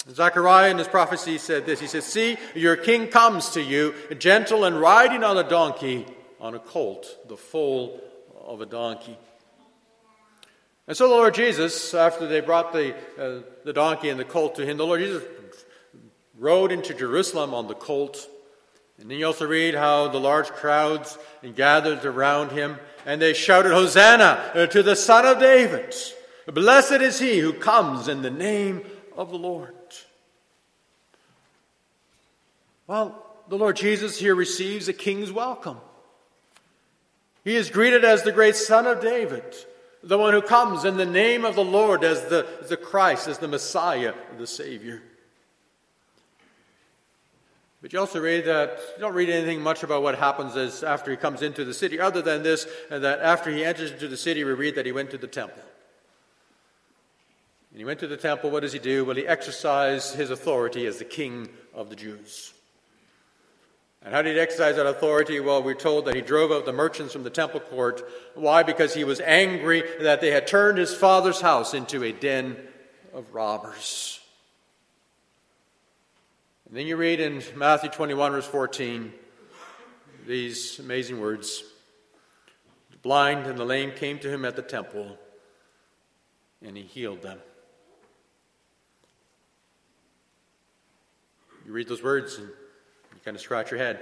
Zechariah 0.10 0.72
in 0.72 0.78
his 0.78 0.88
prophecy 0.88 1.38
said 1.38 1.66
this 1.66 1.80
He 1.80 1.88
said, 1.88 2.04
See, 2.04 2.38
your 2.54 2.76
king 2.76 3.08
comes 3.08 3.52
to 3.52 3.62
you, 3.62 3.94
gentle 4.20 4.66
and 4.66 4.80
riding 4.80 5.24
on 5.24 5.38
a 5.38 5.48
donkey, 5.48 6.06
on 6.40 6.54
a 6.54 6.60
colt, 6.60 7.18
the 7.28 7.38
foal 7.38 8.02
of 8.46 8.62
a 8.62 8.66
donkey. 8.66 9.18
And 10.88 10.96
so 10.96 11.08
the 11.08 11.16
Lord 11.16 11.34
Jesus, 11.34 11.96
after 11.96 12.28
they 12.28 12.42
brought 12.42 12.72
the, 12.72 12.94
uh, 13.18 13.42
the 13.64 13.74
donkey 13.74 14.10
and 14.10 14.20
the 14.20 14.26
colt 14.26 14.56
to 14.56 14.66
him, 14.66 14.78
the 14.78 14.86
Lord 14.86 15.00
Jesus 15.00 15.24
rode 16.38 16.72
into 16.72 16.94
Jerusalem 16.94 17.56
on 17.56 17.68
the 17.68 17.74
colt. 17.74 18.30
And 19.00 19.12
then 19.12 19.20
you 19.20 19.26
also 19.26 19.46
read 19.46 19.76
how 19.76 20.08
the 20.08 20.20
large 20.20 20.50
crowds 20.50 21.18
gathered 21.56 22.06
around 22.06 22.52
him 22.52 22.80
and 23.06 23.22
they 23.22 23.34
shouted, 23.34 23.72
Hosanna 23.72 24.68
to 24.72 24.84
the 24.84 24.96
Son 24.96 25.26
of 25.26 25.40
David. 25.40 25.94
Blessed 26.48 27.02
is 27.02 27.20
he 27.20 27.40
who 27.40 27.54
comes 27.54 28.08
in 28.08 28.22
the 28.22 28.32
name 28.32 28.84
of 29.16 29.30
the 29.30 29.38
Lord. 29.38 29.74
Well, 32.88 33.24
the 33.50 33.58
Lord 33.58 33.76
Jesus 33.76 34.18
here 34.18 34.36
receives 34.36 34.88
a 34.88 34.94
king's 34.94 35.32
welcome. 35.32 35.78
He 37.44 37.56
is 37.56 37.70
greeted 37.70 38.04
as 38.04 38.24
the 38.24 38.32
great 38.32 38.56
Son 38.56 38.88
of 38.88 39.02
David, 39.02 39.44
the 40.04 40.18
one 40.18 40.34
who 40.34 40.42
comes 40.42 40.84
in 40.84 40.98
the 40.98 41.06
name 41.06 41.46
of 41.46 41.56
the 41.56 41.64
Lord 41.64 42.04
as 42.04 42.26
the, 42.26 42.46
as 42.62 42.70
the 42.70 42.78
Christ, 42.78 43.28
as 43.28 43.38
the 43.38 43.48
Messiah, 43.48 44.14
the 44.38 44.48
Savior. 44.48 45.02
But 47.86 47.94
you 47.94 48.00
also 48.00 48.20
read 48.20 48.46
that 48.46 48.80
you 48.96 49.02
don't 49.02 49.14
read 49.14 49.30
anything 49.30 49.62
much 49.62 49.84
about 49.84 50.02
what 50.02 50.18
happens 50.18 50.56
as 50.56 50.84
after 50.84 51.12
he 51.12 51.18
comes 51.18 51.44
into 51.44 51.64
the 51.64 51.72
city, 51.72 52.00
other 52.00 52.20
than 52.20 52.42
this, 52.42 52.66
and 52.90 53.04
that 53.04 53.20
after 53.20 53.52
he 53.52 53.64
enters 53.64 53.92
into 53.92 54.08
the 54.08 54.18
city, 54.18 54.44
we 54.44 54.54
read 54.54 54.74
that 54.74 54.88
he 54.88 54.92
went 54.92 55.12
to 55.12 55.20
the 55.20 55.28
temple. 55.28 55.62
And 57.70 57.78
he 57.78 57.86
went 57.86 58.00
to 58.00 58.08
the 58.08 58.18
temple. 58.18 58.50
What 58.50 58.62
does 58.62 58.74
he 58.74 58.80
do? 58.80 59.06
Well, 59.06 59.16
he 59.16 59.28
exercised 59.28 60.16
his 60.16 60.32
authority 60.32 60.88
as 60.88 60.98
the 60.98 61.06
king 61.06 61.48
of 61.76 61.92
the 61.92 61.96
Jews. 61.96 62.56
And 64.02 64.16
how 64.16 64.24
did 64.24 64.34
he 64.34 64.42
exercise 64.42 64.78
that 64.78 64.88
authority? 64.88 65.40
Well, 65.40 65.62
we're 65.62 65.76
told 65.76 66.06
that 66.06 66.16
he 66.16 66.22
drove 66.22 66.52
out 66.52 66.66
the 66.66 66.74
merchants 66.74 67.14
from 67.14 67.22
the 67.22 67.30
temple 67.30 67.60
court. 67.60 68.02
Why? 68.34 68.64
Because 68.64 68.96
he 68.96 69.04
was 69.04 69.22
angry 69.22 69.84
that 70.00 70.22
they 70.22 70.32
had 70.32 70.48
turned 70.48 70.80
his 70.80 70.96
father's 70.96 71.40
house 71.40 71.76
into 71.76 72.04
a 72.04 72.12
den 72.12 72.58
of 73.14 73.32
robbers. 73.36 74.15
And 76.68 76.76
then 76.76 76.88
you 76.88 76.98
read 76.98 77.20
in 77.20 77.44
Matthew 77.56 77.92
21, 77.92 78.32
verse 78.32 78.48
14, 78.48 79.14
these 80.26 80.80
amazing 80.80 81.22
words 81.22 81.64
The 82.92 82.98
blind 82.98 83.46
and 83.46 83.58
the 83.58 83.66
lame 83.66 83.92
came 83.92 84.18
to 84.20 84.30
him 84.30 84.46
at 84.46 84.56
the 84.56 84.64
temple, 84.64 85.18
and 86.64 86.76
he 86.76 86.84
healed 86.84 87.22
them. 87.22 87.38
You 91.68 91.72
read 91.72 91.88
those 91.88 92.04
words 92.04 92.38
and 92.38 92.48
you 92.48 93.20
kind 93.24 93.36
of 93.36 93.42
scratch 93.42 93.72
your 93.72 93.80
head. 93.80 93.98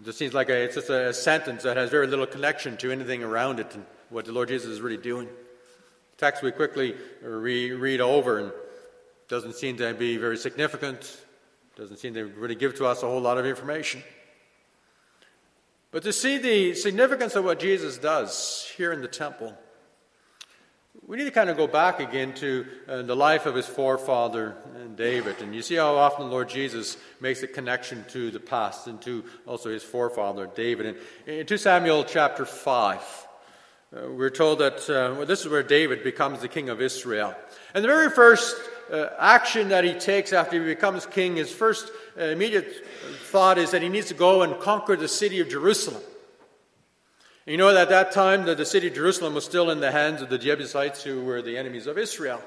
It 0.00 0.04
just 0.04 0.18
seems 0.18 0.34
like 0.34 0.48
a, 0.48 0.64
it's 0.64 0.76
just 0.76 0.90
a 0.90 1.12
sentence 1.12 1.64
that 1.64 1.76
has 1.76 1.90
very 1.90 2.06
little 2.06 2.26
connection 2.26 2.76
to 2.78 2.90
anything 2.90 3.22
around 3.22 3.60
it 3.60 3.74
and 3.74 3.84
what 4.08 4.24
the 4.24 4.32
Lord 4.32 4.48
Jesus 4.48 4.68
is 4.68 4.80
really 4.80 4.96
doing. 4.96 5.26
The 5.26 6.16
text 6.16 6.42
we 6.42 6.52
quickly 6.52 6.94
re- 7.22 7.72
read 7.72 8.00
over 8.00 8.38
and 8.38 8.52
doesn't 9.32 9.54
seem 9.54 9.78
to 9.78 9.94
be 9.94 10.18
very 10.18 10.36
significant, 10.36 11.16
doesn't 11.74 11.96
seem 11.96 12.12
to 12.12 12.26
really 12.26 12.54
give 12.54 12.74
to 12.74 12.84
us 12.84 13.02
a 13.02 13.06
whole 13.06 13.22
lot 13.22 13.38
of 13.38 13.46
information. 13.46 14.02
But 15.90 16.02
to 16.02 16.12
see 16.12 16.36
the 16.36 16.74
significance 16.74 17.34
of 17.34 17.42
what 17.42 17.58
Jesus 17.58 17.96
does 17.96 18.70
here 18.76 18.92
in 18.92 19.00
the 19.00 19.08
temple, 19.08 19.56
we 21.06 21.16
need 21.16 21.24
to 21.24 21.30
kind 21.30 21.48
of 21.48 21.56
go 21.56 21.66
back 21.66 21.98
again 21.98 22.34
to 22.34 22.66
uh, 22.86 23.00
the 23.00 23.16
life 23.16 23.46
of 23.46 23.54
his 23.54 23.66
forefather 23.66 24.54
David. 24.96 25.40
And 25.40 25.54
you 25.54 25.62
see 25.62 25.76
how 25.76 25.94
often 25.94 26.26
the 26.26 26.30
Lord 26.30 26.50
Jesus 26.50 26.98
makes 27.18 27.42
a 27.42 27.46
connection 27.46 28.04
to 28.10 28.30
the 28.30 28.38
past 28.38 28.86
and 28.86 29.00
to 29.00 29.24
also 29.46 29.70
his 29.70 29.82
forefather 29.82 30.46
David. 30.54 30.84
And 30.84 31.38
in 31.38 31.46
2 31.46 31.56
Samuel 31.56 32.04
chapter 32.04 32.44
5, 32.44 33.00
uh, 33.94 34.10
we're 34.10 34.28
told 34.28 34.58
that 34.58 34.90
uh, 34.90 35.16
well, 35.16 35.24
this 35.24 35.40
is 35.40 35.48
where 35.48 35.62
David 35.62 36.04
becomes 36.04 36.40
the 36.40 36.48
king 36.48 36.68
of 36.68 36.82
Israel. 36.82 37.34
And 37.72 37.82
the 37.82 37.88
very 37.88 38.10
first 38.10 38.56
uh, 38.92 39.08
action 39.18 39.70
that 39.70 39.84
he 39.84 39.94
takes 39.94 40.32
after 40.32 40.60
he 40.60 40.64
becomes 40.64 41.06
king, 41.06 41.36
his 41.36 41.50
first 41.50 41.90
uh, 42.18 42.24
immediate 42.24 42.86
thought 43.24 43.56
is 43.58 43.70
that 43.70 43.82
he 43.82 43.88
needs 43.88 44.08
to 44.08 44.14
go 44.14 44.42
and 44.42 44.60
conquer 44.60 44.96
the 44.96 45.08
city 45.08 45.40
of 45.40 45.48
Jerusalem. 45.48 46.02
You 47.46 47.56
know 47.56 47.72
that 47.72 47.82
at 47.82 47.88
that 47.88 48.12
time 48.12 48.44
that 48.44 48.58
the 48.58 48.66
city 48.66 48.86
of 48.86 48.94
Jerusalem 48.94 49.34
was 49.34 49.44
still 49.44 49.70
in 49.70 49.80
the 49.80 49.90
hands 49.90 50.22
of 50.22 50.28
the 50.28 50.38
Jebusites 50.38 51.02
who 51.02 51.24
were 51.24 51.42
the 51.42 51.56
enemies 51.56 51.86
of 51.86 51.98
Israel. 51.98 52.40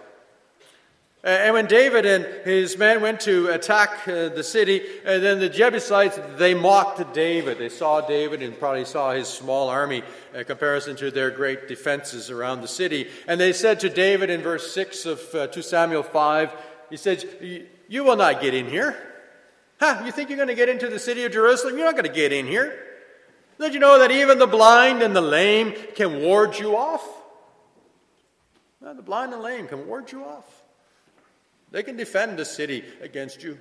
And 1.25 1.55
when 1.55 1.65
David 1.65 2.05
and 2.05 2.23
his 2.45 2.77
men 2.77 3.01
went 3.01 3.21
to 3.21 3.47
attack 3.47 4.07
uh, 4.07 4.29
the 4.29 4.43
city, 4.43 4.83
and 5.03 5.23
then 5.23 5.39
the 5.39 5.49
Jebusites, 5.49 6.19
they 6.37 6.53
mocked 6.53 7.15
David. 7.15 7.57
They 7.57 7.69
saw 7.69 8.01
David 8.01 8.43
and 8.43 8.57
probably 8.59 8.85
saw 8.85 9.11
his 9.11 9.27
small 9.27 9.67
army 9.67 10.03
in 10.35 10.45
comparison 10.45 10.95
to 10.97 11.09
their 11.09 11.31
great 11.31 11.67
defenses 11.67 12.29
around 12.29 12.61
the 12.61 12.67
city. 12.67 13.09
And 13.27 13.41
they 13.41 13.53
said 13.53 13.79
to 13.79 13.89
David 13.89 14.29
in 14.29 14.41
verse 14.41 14.71
6 14.71 15.07
of 15.07 15.33
uh, 15.33 15.47
2 15.47 15.63
Samuel 15.63 16.03
5, 16.03 16.51
he 16.91 16.97
said, 16.97 17.25
You 17.89 18.03
will 18.03 18.17
not 18.17 18.39
get 18.39 18.53
in 18.53 18.67
here. 18.67 18.95
Huh, 19.79 20.03
you 20.05 20.11
think 20.11 20.29
you're 20.29 20.37
going 20.37 20.49
to 20.49 20.53
get 20.53 20.69
into 20.69 20.89
the 20.89 20.99
city 20.99 21.23
of 21.23 21.31
Jerusalem? 21.31 21.75
You're 21.75 21.87
not 21.87 21.95
going 21.95 22.05
to 22.05 22.13
get 22.13 22.33
in 22.33 22.45
here. 22.45 22.79
Did 23.59 23.73
you 23.73 23.79
know 23.79 23.97
that 23.97 24.11
even 24.11 24.37
the 24.37 24.45
blind 24.45 25.01
and 25.01 25.15
the 25.15 25.21
lame 25.21 25.73
can 25.95 26.21
ward 26.21 26.59
you 26.59 26.77
off? 26.77 27.03
Well, 28.79 28.93
the 28.93 29.01
blind 29.01 29.33
and 29.33 29.41
lame 29.41 29.67
can 29.67 29.87
ward 29.87 30.11
you 30.11 30.23
off. 30.23 30.54
They 31.75 31.83
can 31.83 31.97
defend 31.97 32.39
the 32.39 32.45
city 32.45 32.85
against 33.01 33.43
you. 33.43 33.57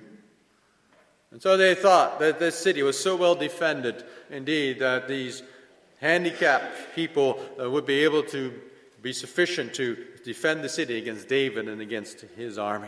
And 1.31 1.41
so 1.41 1.57
they 1.57 1.75
thought 1.75 2.17
that 2.19 2.39
this 2.39 2.57
city 2.57 2.81
was 2.81 2.97
so 2.97 3.17
well 3.17 3.35
defended, 3.35 4.05
indeed, 4.29 4.79
that 4.79 5.09
these 5.09 5.43
handicapped 5.99 6.95
people 6.95 7.43
uh, 7.61 7.69
would 7.69 7.85
be 7.85 8.05
able 8.05 8.23
to 8.23 8.53
be 9.01 9.11
sufficient 9.11 9.73
to 9.73 9.97
defend 10.23 10.63
the 10.63 10.69
city 10.69 10.97
against 10.97 11.27
David 11.27 11.67
and 11.67 11.81
against 11.81 12.21
his 12.37 12.57
army. 12.57 12.87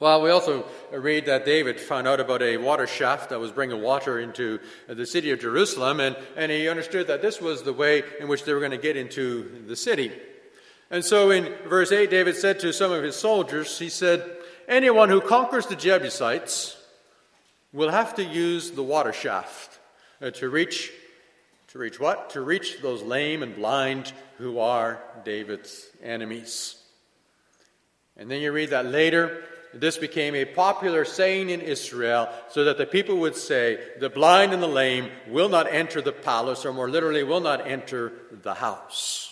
Well, 0.00 0.22
we 0.22 0.30
also 0.30 0.64
read 0.90 1.26
that 1.26 1.44
David 1.44 1.78
found 1.78 2.08
out 2.08 2.20
about 2.20 2.40
a 2.40 2.56
water 2.56 2.86
shaft 2.86 3.28
that 3.28 3.38
was 3.38 3.52
bringing 3.52 3.82
water 3.82 4.18
into 4.18 4.60
the 4.86 5.04
city 5.04 5.30
of 5.30 5.40
Jerusalem, 5.40 6.00
and, 6.00 6.16
and 6.38 6.50
he 6.50 6.70
understood 6.70 7.08
that 7.08 7.20
this 7.20 7.38
was 7.38 7.64
the 7.64 7.74
way 7.74 8.02
in 8.18 8.28
which 8.28 8.44
they 8.44 8.54
were 8.54 8.60
going 8.60 8.70
to 8.70 8.78
get 8.78 8.96
into 8.96 9.62
the 9.66 9.76
city. 9.76 10.10
And 10.90 11.04
so 11.04 11.30
in 11.30 11.52
verse 11.68 11.92
8, 11.92 12.10
David 12.10 12.36
said 12.36 12.60
to 12.60 12.72
some 12.72 12.92
of 12.92 13.02
his 13.02 13.16
soldiers, 13.16 13.78
he 13.78 13.88
said, 13.88 14.24
Anyone 14.66 15.08
who 15.08 15.20
conquers 15.20 15.66
the 15.66 15.76
Jebusites 15.76 16.76
will 17.72 17.90
have 17.90 18.14
to 18.14 18.24
use 18.24 18.70
the 18.70 18.82
water 18.82 19.12
shaft 19.12 19.78
uh, 20.20 20.30
to 20.32 20.48
reach 20.48 20.90
to 21.68 21.78
reach 21.78 22.00
what? 22.00 22.30
To 22.30 22.40
reach 22.40 22.80
those 22.80 23.02
lame 23.02 23.42
and 23.42 23.54
blind 23.54 24.10
who 24.38 24.58
are 24.58 25.02
David's 25.24 25.86
enemies. 26.02 26.76
And 28.16 28.30
then 28.30 28.40
you 28.40 28.52
read 28.52 28.70
that 28.70 28.86
later 28.86 29.44
this 29.74 29.98
became 29.98 30.34
a 30.34 30.46
popular 30.46 31.04
saying 31.04 31.50
in 31.50 31.60
Israel 31.60 32.28
so 32.50 32.64
that 32.64 32.78
the 32.78 32.86
people 32.86 33.18
would 33.18 33.36
say, 33.36 33.78
The 34.00 34.08
blind 34.08 34.54
and 34.54 34.62
the 34.62 34.66
lame 34.66 35.10
will 35.28 35.50
not 35.50 35.70
enter 35.70 36.00
the 36.00 36.12
palace, 36.12 36.64
or 36.64 36.72
more 36.72 36.88
literally, 36.88 37.22
will 37.22 37.40
not 37.40 37.66
enter 37.66 38.12
the 38.30 38.54
house. 38.54 39.27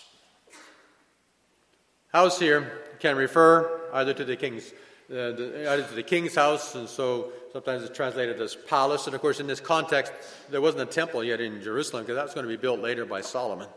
House 2.17 2.39
here 2.39 2.81
can 2.99 3.15
refer 3.15 3.79
either 3.93 4.11
to 4.11 4.25
the 4.25 4.35
king's. 4.35 4.73
Uh, 5.07 5.31
the, 5.31 5.71
either 5.71 5.83
to 5.83 5.93
the 5.93 6.03
king's 6.03 6.35
house, 6.35 6.75
and 6.75 6.89
so 6.89 7.31
sometimes 7.53 7.83
it's 7.83 7.95
translated 7.95 8.41
as 8.41 8.55
palace. 8.55 9.05
And 9.05 9.15
of 9.15 9.21
course, 9.21 9.39
in 9.39 9.45
this 9.45 9.61
context, 9.61 10.11
there 10.49 10.59
wasn't 10.59 10.81
a 10.81 10.91
temple 10.91 11.23
yet 11.23 11.39
in 11.39 11.61
Jerusalem 11.61 12.03
because 12.03 12.15
that 12.15 12.25
was 12.25 12.33
going 12.33 12.45
to 12.45 12.49
be 12.49 12.57
built 12.57 12.81
later 12.81 13.05
by 13.05 13.21
Solomon. 13.21 13.69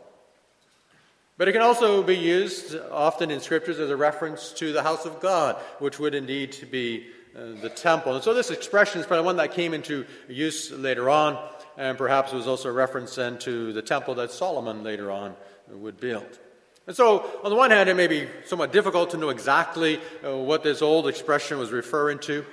But 1.37 1.49
it 1.49 1.51
can 1.53 1.61
also 1.61 2.01
be 2.01 2.17
used 2.17 2.75
often 2.91 3.29
in 3.29 3.39
scriptures 3.41 3.79
as 3.79 3.91
a 3.91 3.95
reference 3.95 4.51
to 4.53 4.73
the 4.73 4.81
house 4.81 5.05
of 5.05 5.21
God, 5.21 5.55
which 5.77 5.99
would 5.99 6.15
indeed 6.15 6.67
be 6.71 7.05
uh, 7.35 7.61
the 7.61 7.69
temple. 7.69 8.15
And 8.15 8.23
so 8.23 8.33
this 8.33 8.49
expression 8.49 8.99
is 8.99 9.05
probably 9.05 9.25
one 9.25 9.37
that 9.37 9.53
came 9.53 9.75
into 9.75 10.05
use 10.27 10.71
later 10.71 11.11
on, 11.11 11.37
and 11.77 11.95
perhaps 11.95 12.33
it 12.33 12.37
was 12.37 12.47
also 12.47 12.69
a 12.69 12.73
reference 12.73 13.15
then 13.15 13.37
to 13.39 13.71
the 13.71 13.83
temple 13.83 14.15
that 14.15 14.31
Solomon 14.31 14.83
later 14.83 15.11
on 15.11 15.35
would 15.69 15.99
build. 15.99 16.39
And 16.87 16.95
so, 16.95 17.29
on 17.43 17.51
the 17.51 17.55
one 17.55 17.69
hand, 17.69 17.89
it 17.89 17.95
may 17.95 18.07
be 18.07 18.27
somewhat 18.45 18.73
difficult 18.73 19.11
to 19.11 19.17
know 19.17 19.29
exactly 19.29 19.99
uh, 20.25 20.35
what 20.35 20.63
this 20.63 20.81
old 20.81 21.07
expression 21.07 21.59
was 21.59 21.71
referring 21.71 22.17
to. 22.19 22.43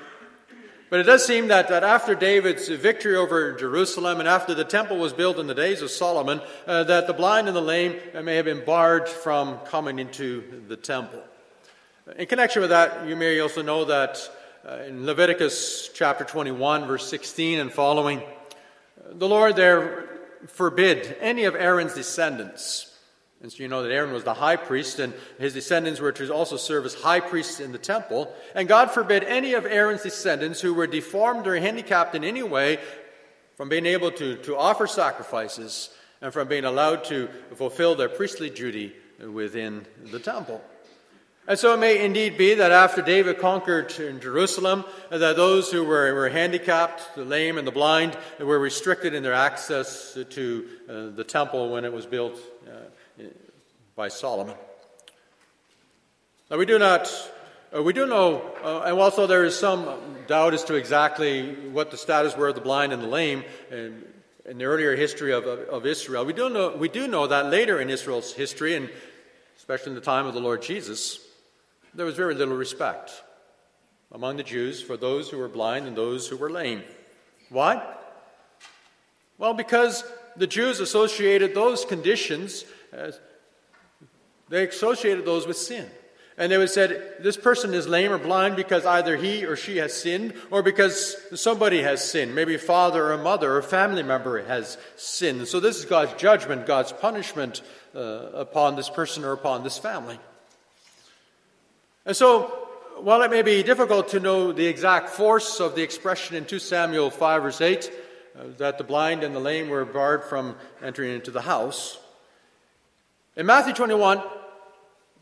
But 0.90 1.00
it 1.00 1.04
does 1.04 1.26
seem 1.26 1.48
that, 1.48 1.68
that 1.68 1.82
after 1.82 2.14
David's 2.14 2.68
victory 2.68 3.16
over 3.16 3.52
Jerusalem 3.52 4.20
and 4.20 4.28
after 4.28 4.54
the 4.54 4.64
temple 4.64 4.98
was 4.98 5.12
built 5.12 5.38
in 5.38 5.46
the 5.46 5.54
days 5.54 5.82
of 5.82 5.90
Solomon, 5.90 6.40
uh, 6.66 6.84
that 6.84 7.06
the 7.06 7.12
blind 7.12 7.46
and 7.46 7.56
the 7.56 7.62
lame 7.62 7.96
may 8.22 8.36
have 8.36 8.46
been 8.46 8.64
barred 8.64 9.08
from 9.08 9.58
coming 9.66 9.98
into 9.98 10.62
the 10.68 10.76
temple. 10.76 11.22
In 12.16 12.26
connection 12.26 12.62
with 12.62 12.70
that, 12.70 13.06
you 13.06 13.16
may 13.16 13.40
also 13.40 13.60
know 13.60 13.84
that 13.86 14.30
uh, 14.66 14.82
in 14.86 15.04
Leviticus 15.04 15.90
chapter 15.94 16.24
21, 16.24 16.86
verse 16.86 17.06
16 17.08 17.58
and 17.60 17.72
following, 17.72 18.22
the 19.10 19.28
Lord 19.28 19.56
there 19.56 20.08
forbid 20.46 21.16
any 21.20 21.44
of 21.44 21.54
Aaron's 21.54 21.94
descendants 21.94 22.87
and 23.40 23.52
so 23.52 23.62
you 23.62 23.68
know 23.68 23.82
that 23.84 23.92
Aaron 23.92 24.12
was 24.12 24.24
the 24.24 24.34
high 24.34 24.56
priest, 24.56 24.98
and 24.98 25.14
his 25.38 25.54
descendants 25.54 26.00
were 26.00 26.10
to 26.12 26.32
also 26.34 26.56
serve 26.56 26.84
as 26.84 26.94
high 26.94 27.20
priests 27.20 27.60
in 27.60 27.70
the 27.70 27.78
temple. 27.78 28.32
And 28.54 28.66
God 28.66 28.90
forbid 28.90 29.22
any 29.22 29.54
of 29.54 29.64
Aaron's 29.64 30.02
descendants 30.02 30.60
who 30.60 30.74
were 30.74 30.88
deformed 30.88 31.46
or 31.46 31.58
handicapped 31.58 32.16
in 32.16 32.24
any 32.24 32.42
way 32.42 32.78
from 33.56 33.68
being 33.68 33.86
able 33.86 34.10
to, 34.12 34.36
to 34.38 34.56
offer 34.56 34.88
sacrifices 34.88 35.90
and 36.20 36.32
from 36.32 36.48
being 36.48 36.64
allowed 36.64 37.04
to 37.04 37.28
fulfill 37.54 37.94
their 37.94 38.08
priestly 38.08 38.50
duty 38.50 38.92
within 39.20 39.86
the 40.10 40.18
temple. 40.18 40.60
And 41.46 41.58
so 41.58 41.72
it 41.72 41.78
may 41.78 42.04
indeed 42.04 42.36
be 42.36 42.54
that 42.54 42.72
after 42.72 43.02
David 43.02 43.38
conquered 43.38 43.88
Jerusalem, 43.88 44.84
that 45.10 45.36
those 45.36 45.70
who 45.70 45.84
were, 45.84 46.12
were 46.12 46.28
handicapped, 46.28 47.14
the 47.14 47.24
lame 47.24 47.56
and 47.56 47.66
the 47.66 47.72
blind, 47.72 48.18
were 48.38 48.58
restricted 48.58 49.14
in 49.14 49.22
their 49.22 49.32
access 49.32 50.18
to 50.28 50.68
uh, 50.88 51.16
the 51.16 51.24
temple 51.24 51.70
when 51.70 51.84
it 51.84 51.92
was 51.92 52.04
built 52.04 52.38
by 53.98 54.06
Solomon. 54.06 54.54
Now, 56.48 56.56
we 56.56 56.66
do 56.66 56.78
not, 56.78 57.12
uh, 57.76 57.82
we 57.82 57.92
do 57.92 58.06
know, 58.06 58.42
uh, 58.62 58.82
and 58.82 58.96
also 58.96 59.26
there 59.26 59.44
is 59.44 59.58
some 59.58 59.88
doubt 60.28 60.54
as 60.54 60.62
to 60.66 60.76
exactly 60.76 61.52
what 61.72 61.90
the 61.90 61.96
status 61.96 62.36
were 62.36 62.46
of 62.46 62.54
the 62.54 62.60
blind 62.60 62.92
and 62.92 63.02
the 63.02 63.08
lame 63.08 63.42
in, 63.72 64.04
in 64.46 64.58
the 64.58 64.66
earlier 64.66 64.94
history 64.94 65.32
of, 65.32 65.46
of, 65.46 65.58
of, 65.68 65.84
Israel. 65.84 66.24
We 66.24 66.32
do, 66.32 66.48
know, 66.48 66.76
we 66.76 66.88
do 66.88 67.08
know 67.08 67.26
that 67.26 67.46
later 67.46 67.80
in 67.80 67.90
Israel's 67.90 68.32
history, 68.32 68.76
and 68.76 68.88
especially 69.56 69.90
in 69.90 69.94
the 69.96 70.00
time 70.00 70.26
of 70.26 70.34
the 70.34 70.40
Lord 70.40 70.62
Jesus, 70.62 71.18
there 71.92 72.06
was 72.06 72.14
very 72.14 72.36
little 72.36 72.56
respect 72.56 73.10
among 74.12 74.36
the 74.36 74.44
Jews 74.44 74.80
for 74.80 74.96
those 74.96 75.28
who 75.28 75.38
were 75.38 75.48
blind 75.48 75.88
and 75.88 75.96
those 75.96 76.28
who 76.28 76.36
were 76.36 76.50
lame. 76.50 76.84
Why? 77.48 77.84
Well, 79.38 79.54
because 79.54 80.04
the 80.36 80.46
Jews 80.46 80.78
associated 80.78 81.52
those 81.52 81.84
conditions 81.84 82.64
as 82.92 83.18
they 84.48 84.66
associated 84.66 85.24
those 85.24 85.46
with 85.46 85.56
sin. 85.56 85.88
And 86.36 86.52
they 86.52 86.56
would 86.56 86.70
say, 86.70 86.86
this 87.18 87.36
person 87.36 87.74
is 87.74 87.88
lame 87.88 88.12
or 88.12 88.18
blind 88.18 88.54
because 88.54 88.86
either 88.86 89.16
he 89.16 89.44
or 89.44 89.56
she 89.56 89.78
has 89.78 89.92
sinned 89.92 90.34
or 90.52 90.62
because 90.62 91.16
somebody 91.34 91.82
has 91.82 92.08
sinned. 92.08 92.32
Maybe 92.32 92.54
a 92.54 92.60
father 92.60 93.06
or 93.06 93.12
a 93.12 93.22
mother 93.22 93.52
or 93.52 93.58
a 93.58 93.62
family 93.62 94.04
member 94.04 94.44
has 94.44 94.78
sinned. 94.94 95.48
So 95.48 95.58
this 95.58 95.78
is 95.78 95.84
God's 95.84 96.12
judgment, 96.14 96.64
God's 96.64 96.92
punishment 96.92 97.62
uh, 97.92 97.98
upon 97.98 98.76
this 98.76 98.88
person 98.88 99.24
or 99.24 99.32
upon 99.32 99.64
this 99.64 99.78
family. 99.78 100.18
And 102.06 102.16
so, 102.16 102.42
while 103.00 103.22
it 103.22 103.30
may 103.32 103.42
be 103.42 103.64
difficult 103.64 104.08
to 104.10 104.20
know 104.20 104.52
the 104.52 104.66
exact 104.66 105.10
force 105.10 105.60
of 105.60 105.74
the 105.74 105.82
expression 105.82 106.36
in 106.36 106.44
2 106.44 106.60
Samuel 106.60 107.10
5 107.10 107.42
verse 107.42 107.60
8, 107.60 107.90
uh, 108.38 108.42
that 108.58 108.78
the 108.78 108.84
blind 108.84 109.24
and 109.24 109.34
the 109.34 109.40
lame 109.40 109.68
were 109.68 109.84
barred 109.84 110.24
from 110.24 110.54
entering 110.82 111.14
into 111.14 111.32
the 111.32 111.42
house, 111.42 111.98
in 113.38 113.46
Matthew 113.46 113.72
21, 113.72 114.20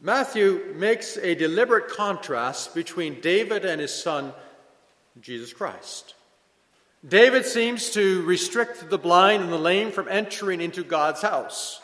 Matthew 0.01 0.75
makes 0.77 1.17
a 1.17 1.35
deliberate 1.35 1.89
contrast 1.89 2.75
between 2.75 3.21
David 3.21 3.65
and 3.65 3.81
his 3.81 3.93
son, 3.93 4.33
Jesus 5.21 5.53
Christ. 5.53 6.15
David 7.07 7.47
seems 7.47 7.91
to 7.91 8.23
restrict 8.23 8.91
the 8.91 8.99
blind 8.99 9.43
and 9.43 9.53
the 9.53 9.59
lame 9.59 9.93
from 9.93 10.09
entering 10.09 10.61
into 10.61 10.83
God's 10.85 11.23
house. 11.23 11.81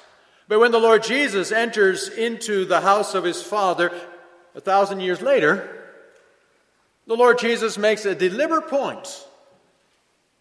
But 0.49 0.59
when 0.59 0.73
the 0.73 0.79
Lord 0.79 1.03
Jesus 1.03 1.53
enters 1.53 2.09
into 2.09 2.65
the 2.65 2.81
house 2.81 3.15
of 3.15 3.25
his 3.25 3.43
Father 3.43 3.93
a 4.55 4.61
thousand 4.61 5.01
years 5.01 5.23
later, 5.23 5.83
the 7.07 7.17
Lord 7.17 7.39
Jesus 7.39 7.79
makes 7.79 8.05
a 8.05 8.15
deliberate 8.15 8.69
point 8.69 9.27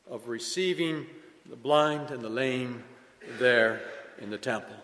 of 0.10 0.28
receiving 0.28 1.06
the 1.50 1.56
blind 1.56 2.12
and 2.12 2.22
the 2.22 2.30
lame 2.30 2.84
there 3.40 3.82
in 4.20 4.30
the 4.30 4.38
temple. 4.38 4.76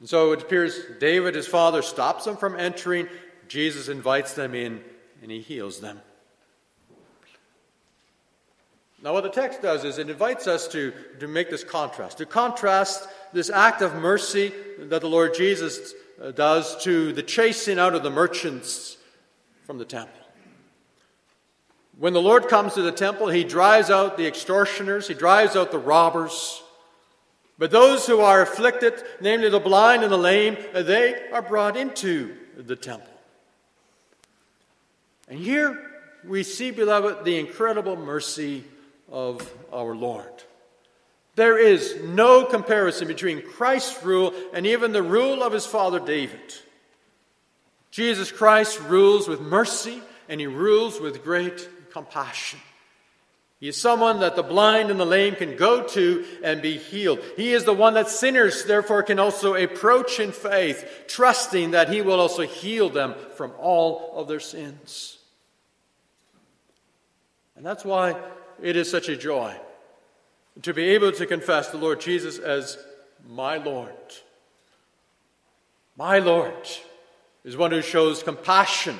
And 0.00 0.08
so 0.08 0.32
it 0.32 0.42
appears 0.42 0.80
David, 0.98 1.34
his 1.34 1.46
father, 1.46 1.82
stops 1.82 2.24
them 2.24 2.36
from 2.36 2.58
entering. 2.58 3.06
Jesus 3.48 3.88
invites 3.88 4.34
them 4.34 4.54
in 4.54 4.82
and 5.22 5.30
he 5.30 5.40
heals 5.40 5.80
them. 5.80 6.00
Now, 9.02 9.14
what 9.14 9.22
the 9.22 9.30
text 9.30 9.62
does 9.62 9.84
is 9.84 9.98
it 9.98 10.10
invites 10.10 10.46
us 10.46 10.68
to, 10.68 10.92
to 11.20 11.28
make 11.28 11.48
this 11.48 11.64
contrast, 11.64 12.18
to 12.18 12.26
contrast 12.26 13.08
this 13.32 13.48
act 13.48 13.80
of 13.80 13.94
mercy 13.94 14.52
that 14.78 15.00
the 15.00 15.08
Lord 15.08 15.34
Jesus 15.34 15.94
uh, 16.22 16.32
does 16.32 16.82
to 16.84 17.12
the 17.12 17.22
chasing 17.22 17.78
out 17.78 17.94
of 17.94 18.02
the 18.02 18.10
merchants 18.10 18.98
from 19.64 19.78
the 19.78 19.86
temple. 19.86 20.20
When 21.98 22.12
the 22.12 22.20
Lord 22.20 22.48
comes 22.48 22.74
to 22.74 22.82
the 22.82 22.92
temple, 22.92 23.28
he 23.28 23.44
drives 23.44 23.90
out 23.90 24.18
the 24.18 24.26
extortioners, 24.26 25.08
he 25.08 25.14
drives 25.14 25.56
out 25.56 25.70
the 25.70 25.78
robbers. 25.78 26.62
But 27.60 27.70
those 27.70 28.06
who 28.06 28.20
are 28.20 28.40
afflicted, 28.40 28.94
namely 29.20 29.50
the 29.50 29.60
blind 29.60 30.02
and 30.02 30.10
the 30.10 30.16
lame, 30.16 30.56
they 30.72 31.28
are 31.30 31.42
brought 31.42 31.76
into 31.76 32.34
the 32.56 32.74
temple. 32.74 33.12
And 35.28 35.38
here 35.38 35.78
we 36.24 36.42
see, 36.42 36.70
beloved, 36.70 37.22
the 37.26 37.38
incredible 37.38 37.96
mercy 37.96 38.64
of 39.12 39.52
our 39.70 39.94
Lord. 39.94 40.32
There 41.34 41.58
is 41.58 41.98
no 42.02 42.46
comparison 42.46 43.06
between 43.06 43.42
Christ's 43.42 44.02
rule 44.02 44.32
and 44.54 44.66
even 44.66 44.92
the 44.92 45.02
rule 45.02 45.42
of 45.42 45.52
his 45.52 45.66
father 45.66 46.00
David. 46.00 46.54
Jesus 47.90 48.32
Christ 48.32 48.80
rules 48.80 49.28
with 49.28 49.42
mercy 49.42 50.00
and 50.30 50.40
he 50.40 50.46
rules 50.46 50.98
with 50.98 51.22
great 51.22 51.68
compassion. 51.92 52.58
He 53.60 53.68
is 53.68 53.76
someone 53.76 54.20
that 54.20 54.36
the 54.36 54.42
blind 54.42 54.90
and 54.90 54.98
the 54.98 55.04
lame 55.04 55.36
can 55.36 55.54
go 55.54 55.82
to 55.88 56.24
and 56.42 56.62
be 56.62 56.78
healed. 56.78 57.20
He 57.36 57.52
is 57.52 57.64
the 57.64 57.74
one 57.74 57.92
that 57.94 58.08
sinners, 58.08 58.64
therefore, 58.64 59.02
can 59.02 59.18
also 59.18 59.54
approach 59.54 60.18
in 60.18 60.32
faith, 60.32 61.04
trusting 61.08 61.72
that 61.72 61.90
He 61.90 62.00
will 62.00 62.18
also 62.18 62.42
heal 62.42 62.88
them 62.88 63.14
from 63.36 63.52
all 63.58 64.14
of 64.16 64.28
their 64.28 64.40
sins. 64.40 65.18
And 67.54 67.66
that's 67.66 67.84
why 67.84 68.16
it 68.62 68.76
is 68.76 68.90
such 68.90 69.10
a 69.10 69.16
joy 69.16 69.54
to 70.62 70.72
be 70.72 70.90
able 70.90 71.12
to 71.12 71.26
confess 71.26 71.68
the 71.68 71.76
Lord 71.76 72.00
Jesus 72.00 72.38
as 72.38 72.78
my 73.28 73.58
Lord. 73.58 73.92
My 75.96 76.18
Lord 76.18 76.66
is 77.44 77.58
one 77.58 77.70
who 77.70 77.82
shows 77.82 78.22
compassion, 78.22 78.98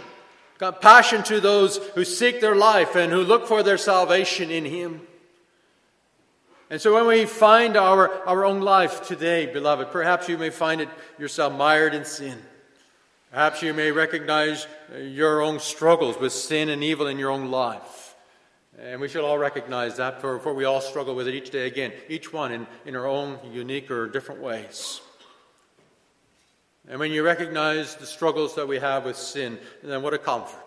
compassion 0.60 1.22
to 1.22 1.40
those 1.40 1.78
who 1.94 2.04
seek 2.04 2.42
their 2.42 2.54
life 2.54 2.94
and 2.94 3.10
who 3.10 3.22
look 3.22 3.48
for 3.48 3.62
their 3.62 3.78
salvation 3.78 4.50
in 4.50 4.66
Him. 4.66 5.00
And 6.68 6.78
so 6.78 6.92
when 6.94 7.06
we 7.06 7.24
find 7.24 7.78
our, 7.78 8.22
our 8.28 8.44
own 8.44 8.60
life 8.60 9.08
today, 9.08 9.46
beloved, 9.46 9.90
perhaps 9.90 10.28
you 10.28 10.36
may 10.36 10.50
find 10.50 10.82
it 10.82 10.90
yourself 11.18 11.54
mired 11.54 11.94
in 11.94 12.04
sin. 12.04 12.38
Perhaps 13.30 13.62
you 13.62 13.72
may 13.72 13.90
recognize 13.90 14.66
your 15.00 15.40
own 15.40 15.60
struggles 15.60 16.20
with 16.20 16.32
sin 16.32 16.68
and 16.68 16.84
evil 16.84 17.06
in 17.06 17.18
your 17.18 17.30
own 17.30 17.50
life. 17.50 18.14
And 18.78 19.00
we 19.00 19.08
should 19.08 19.24
all 19.24 19.38
recognize 19.38 19.96
that, 19.96 20.20
for, 20.20 20.40
for 20.40 20.52
we 20.52 20.66
all 20.66 20.82
struggle 20.82 21.14
with 21.14 21.26
it 21.26 21.34
each 21.34 21.48
day 21.48 21.66
again, 21.66 21.92
each 22.08 22.34
one 22.34 22.52
in, 22.52 22.66
in 22.84 22.96
our 22.96 23.06
own 23.06 23.38
unique 23.50 23.90
or 23.90 24.08
different 24.08 24.42
ways. 24.42 25.00
And 26.90 26.98
when 26.98 27.12
you 27.12 27.22
recognize 27.22 27.94
the 27.94 28.04
struggles 28.04 28.56
that 28.56 28.66
we 28.66 28.80
have 28.80 29.04
with 29.04 29.16
sin, 29.16 29.60
then 29.80 30.02
what 30.02 30.12
a 30.12 30.18
comfort. 30.18 30.58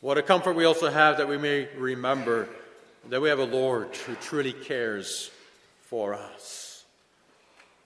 What 0.00 0.16
a 0.16 0.22
comfort 0.22 0.54
we 0.54 0.64
also 0.64 0.90
have 0.90 1.16
that 1.16 1.28
we 1.28 1.38
may 1.38 1.68
remember 1.76 2.48
that 3.10 3.20
we 3.20 3.28
have 3.28 3.40
a 3.40 3.44
Lord 3.44 3.94
who 3.96 4.14
truly 4.14 4.52
cares 4.52 5.32
for 5.80 6.14
us. 6.14 6.84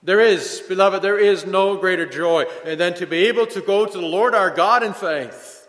There 0.03 0.21
is, 0.21 0.61
beloved, 0.67 1.01
there 1.01 1.17
is 1.17 1.43
no 1.43 1.77
greater 1.77 2.05
joy 2.05 2.45
than 2.63 2.93
to 2.93 3.07
be 3.07 3.25
able 3.25 3.47
to 3.47 3.61
go 3.61 3.87
to 3.87 3.97
the 3.97 4.05
Lord 4.05 4.35
our 4.35 4.51
God 4.51 4.83
in 4.83 4.93
faith 4.93 5.67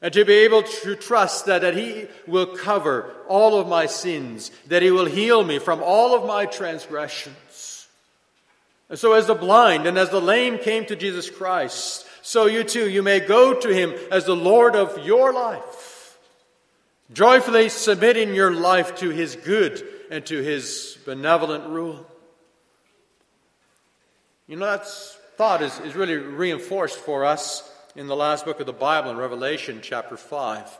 and 0.00 0.14
to 0.14 0.24
be 0.24 0.32
able 0.32 0.62
to 0.62 0.96
trust 0.96 1.44
that, 1.44 1.60
that 1.60 1.76
He 1.76 2.06
will 2.26 2.46
cover 2.46 3.12
all 3.28 3.60
of 3.60 3.68
my 3.68 3.84
sins, 3.84 4.50
that 4.68 4.80
He 4.80 4.90
will 4.90 5.04
heal 5.04 5.44
me 5.44 5.58
from 5.58 5.82
all 5.82 6.14
of 6.14 6.26
my 6.26 6.46
transgressions. 6.46 7.36
And 8.88 8.98
so, 8.98 9.14
as 9.14 9.26
the 9.26 9.34
blind 9.34 9.86
and 9.86 9.98
as 9.98 10.10
the 10.10 10.20
lame 10.20 10.58
came 10.58 10.86
to 10.86 10.96
Jesus 10.96 11.28
Christ, 11.28 12.06
so 12.22 12.46
you 12.46 12.64
too, 12.64 12.88
you 12.88 13.02
may 13.02 13.20
go 13.20 13.54
to 13.54 13.68
Him 13.68 13.94
as 14.10 14.24
the 14.24 14.36
Lord 14.36 14.76
of 14.76 15.04
your 15.04 15.32
life 15.32 15.86
joyfully 17.12 17.68
submitting 17.68 18.34
your 18.34 18.50
life 18.50 18.96
to 18.96 19.10
His 19.10 19.36
good 19.36 19.86
and 20.10 20.24
to 20.26 20.42
His 20.42 20.98
benevolent 21.04 21.68
rule. 21.68 22.06
You 24.48 24.56
know, 24.56 24.66
that 24.66 24.86
thought 25.36 25.62
is, 25.62 25.78
is 25.80 25.94
really 25.94 26.16
reinforced 26.16 26.98
for 26.98 27.24
us 27.24 27.70
in 27.94 28.06
the 28.06 28.16
last 28.16 28.44
book 28.44 28.60
of 28.60 28.66
the 28.66 28.72
Bible, 28.72 29.10
in 29.10 29.16
Revelation 29.16 29.80
chapter 29.82 30.16
5. 30.16 30.78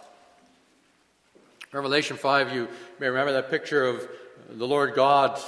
Revelation 1.72 2.16
5, 2.16 2.54
you 2.54 2.68
may 3.00 3.08
remember 3.08 3.32
that 3.32 3.50
picture 3.50 3.84
of 3.84 4.08
the 4.50 4.66
Lord 4.66 4.94
God 4.94 5.40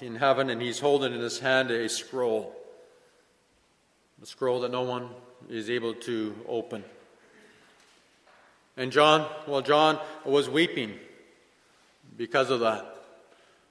in 0.00 0.16
heaven, 0.16 0.50
and 0.50 0.60
He's 0.60 0.80
holding 0.80 1.14
in 1.14 1.20
His 1.20 1.38
hand 1.38 1.70
a 1.70 1.88
scroll. 1.88 2.54
A 4.22 4.26
scroll 4.26 4.60
that 4.60 4.70
no 4.70 4.82
one 4.82 5.10
is 5.48 5.70
able 5.70 5.94
to 5.94 6.34
open. 6.48 6.84
And 8.76 8.90
John, 8.90 9.28
well, 9.46 9.62
John 9.62 10.00
was 10.24 10.48
weeping 10.48 10.98
because 12.16 12.50
of 12.50 12.60
that. 12.60 12.90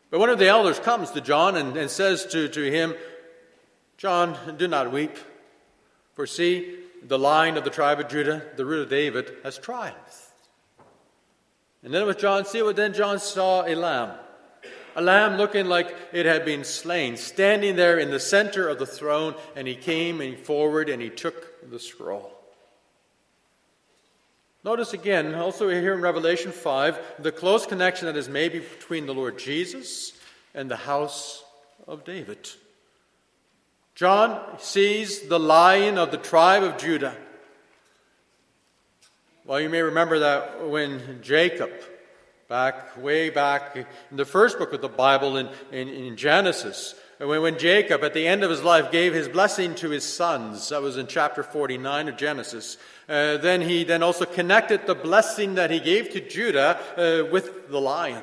But 0.10 0.20
one 0.20 0.30
of 0.30 0.40
the 0.40 0.48
elders 0.48 0.80
comes 0.80 1.12
to 1.12 1.22
John 1.22 1.56
and, 1.56 1.76
and 1.76 1.90
says 1.90 2.26
to, 2.28 2.48
to 2.48 2.72
him, 2.72 2.94
John, 3.98 4.38
do 4.58 4.68
not 4.68 4.92
weep. 4.92 5.18
For 6.14 6.28
see, 6.28 6.78
the 7.02 7.18
line 7.18 7.58
of 7.58 7.64
the 7.64 7.70
tribe 7.70 8.00
of 8.00 8.08
Judah, 8.08 8.44
the 8.56 8.66
root 8.66 8.84
of 8.84 8.90
David, 8.90 9.34
has 9.44 9.58
triumphed. 9.58 9.98
And 11.84 11.94
then 11.94 12.06
with 12.06 12.20
John, 12.20 12.46
see 12.46 12.62
what 12.62 12.76
then 12.76 12.94
John 12.94 13.20
saw 13.20 13.66
a 13.66 13.76
lamb. 13.76 14.18
A 14.95 15.01
lamb 15.01 15.38
looking 15.38 15.65
like 15.65 15.95
it 16.12 16.25
had 16.25 16.45
been 16.45 16.63
slain, 16.63 17.17
standing 17.17 17.75
there 17.75 17.97
in 17.97 18.12
the 18.12 18.19
center 18.19 18.67
of 18.67 18.79
the 18.79 18.86
throne, 18.86 19.36
and 19.56 19.67
he 19.67 19.75
came 19.75 20.21
and 20.21 20.38
forward 20.38 20.89
and 20.89 21.01
he 21.01 21.10
took 21.10 21.69
the 21.69 21.79
scroll. 21.79 22.32
Notice 24.63 24.93
again, 24.93 25.36
also 25.36 25.67
here 25.67 25.93
in 25.93 26.01
Revelation 26.01 26.51
5, 26.51 27.15
the 27.19 27.32
close 27.32 27.65
connection 27.65 28.06
that 28.06 28.15
is 28.15 28.29
made 28.29 28.53
between 28.53 29.06
the 29.06 29.13
Lord 29.13 29.38
Jesus 29.38 30.13
and 30.53 30.71
the 30.71 30.77
house 30.77 31.43
of 31.86 32.06
David. 32.06 32.49
John 33.95 34.58
sees 34.60 35.27
the 35.27 35.39
lion 35.39 35.97
of 35.97 36.12
the 36.12 36.17
tribe 36.17 36.63
of 36.63 36.77
Judah. 36.77 37.15
Well, 39.45 39.60
you 39.60 39.69
may 39.69 39.82
remember 39.82 40.19
that 40.19 40.67
when 40.69 41.19
Jacob, 41.21 41.71
back 42.54 42.96
way 43.02 43.32
back 43.32 43.76
in 43.76 44.16
the 44.16 44.26
first 44.26 44.60
book 44.60 44.74
of 44.74 44.82
the 44.82 44.88
Bible 44.88 45.38
in, 45.38 45.50
in, 45.72 45.89
in 45.89 46.16
Genesis, 46.16 46.94
when, 47.18 47.42
when 47.42 47.58
Jacob, 47.58 48.04
at 48.04 48.13
the 48.13 48.28
end 48.28 48.44
of 48.44 48.52
his 48.52 48.62
life, 48.62 48.92
gave 48.92 49.12
his 49.12 49.28
blessing 49.28 49.74
to 49.74 49.89
his 49.89 50.04
sons, 50.04 50.70
that 50.70 50.80
was 50.80 50.98
in 50.98 51.08
chapter 51.08 51.42
49 51.42 52.10
of 52.10 52.16
Genesis, 52.16 52.78
uh, 53.10 53.38
then 53.38 53.62
he 53.62 53.84
then 53.84 54.04
also 54.04 54.26
connected 54.26 54.86
the 54.86 54.94
blessing 54.94 55.56
that 55.56 55.72
he 55.72 55.80
gave 55.80 56.12
to 56.12 56.22
Judah 56.22 56.78
uh, 56.96 57.26
with 57.32 57.72
the 57.72 57.82
lion. 57.82 58.22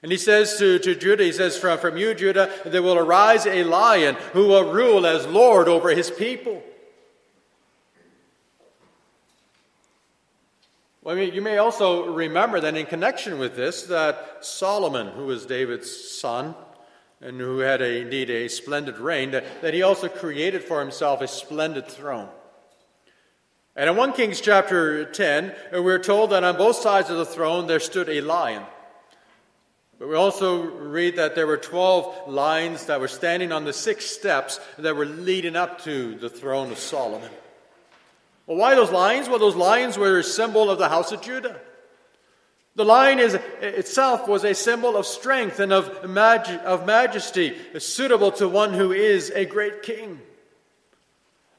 And 0.00 0.12
he 0.12 0.18
says 0.18 0.56
to, 0.58 0.78
to 0.78 0.94
Judah, 0.94 1.24
he 1.24 1.32
says, 1.32 1.58
from, 1.58 1.76
from 1.80 1.96
you, 1.96 2.14
Judah, 2.14 2.48
there 2.66 2.84
will 2.84 2.98
arise 2.98 3.46
a 3.46 3.64
lion 3.64 4.14
who 4.32 4.46
will 4.46 4.72
rule 4.72 5.08
as 5.08 5.26
Lord 5.26 5.66
over 5.66 5.88
his 5.88 6.08
people. 6.08 6.62
Well, 11.08 11.16
I 11.16 11.20
mean, 11.20 11.32
you 11.32 11.40
may 11.40 11.56
also 11.56 12.04
remember 12.12 12.60
that 12.60 12.76
in 12.76 12.84
connection 12.84 13.38
with 13.38 13.56
this, 13.56 13.84
that 13.84 14.44
Solomon, 14.44 15.06
who 15.06 15.24
was 15.24 15.46
David's 15.46 15.90
son, 15.90 16.54
and 17.22 17.40
who 17.40 17.60
had 17.60 17.80
a, 17.80 18.02
indeed 18.02 18.28
a 18.28 18.46
splendid 18.48 18.98
reign, 18.98 19.30
that, 19.30 19.62
that 19.62 19.72
he 19.72 19.80
also 19.80 20.10
created 20.10 20.62
for 20.64 20.80
himself 20.80 21.22
a 21.22 21.26
splendid 21.26 21.88
throne. 21.88 22.28
And 23.74 23.88
in 23.88 23.96
1 23.96 24.12
Kings 24.12 24.42
chapter 24.42 25.06
10, 25.06 25.54
we're 25.72 25.98
told 25.98 26.28
that 26.32 26.44
on 26.44 26.58
both 26.58 26.76
sides 26.76 27.08
of 27.08 27.16
the 27.16 27.24
throne 27.24 27.66
there 27.66 27.80
stood 27.80 28.10
a 28.10 28.20
lion. 28.20 28.64
But 29.98 30.10
we 30.10 30.14
also 30.14 30.60
read 30.60 31.16
that 31.16 31.34
there 31.34 31.46
were 31.46 31.56
12 31.56 32.28
lions 32.28 32.84
that 32.84 33.00
were 33.00 33.08
standing 33.08 33.50
on 33.50 33.64
the 33.64 33.72
six 33.72 34.04
steps 34.04 34.60
that 34.76 34.94
were 34.94 35.06
leading 35.06 35.56
up 35.56 35.80
to 35.84 36.16
the 36.16 36.28
throne 36.28 36.70
of 36.70 36.76
Solomon. 36.76 37.30
Well, 38.48 38.56
why 38.56 38.74
those 38.74 38.90
lions? 38.90 39.28
Well, 39.28 39.38
those 39.38 39.54
lions 39.54 39.98
were 39.98 40.18
a 40.18 40.24
symbol 40.24 40.70
of 40.70 40.78
the 40.78 40.88
house 40.88 41.12
of 41.12 41.20
Judah. 41.20 41.60
The 42.76 42.84
lion 42.84 43.18
is, 43.18 43.34
itself 43.60 44.26
was 44.26 44.42
a 44.42 44.54
symbol 44.54 44.96
of 44.96 45.04
strength 45.04 45.60
and 45.60 45.70
of, 45.70 46.08
maj- 46.08 46.48
of 46.48 46.86
majesty, 46.86 47.54
suitable 47.78 48.32
to 48.32 48.48
one 48.48 48.72
who 48.72 48.90
is 48.90 49.30
a 49.30 49.44
great 49.44 49.82
king. 49.82 50.20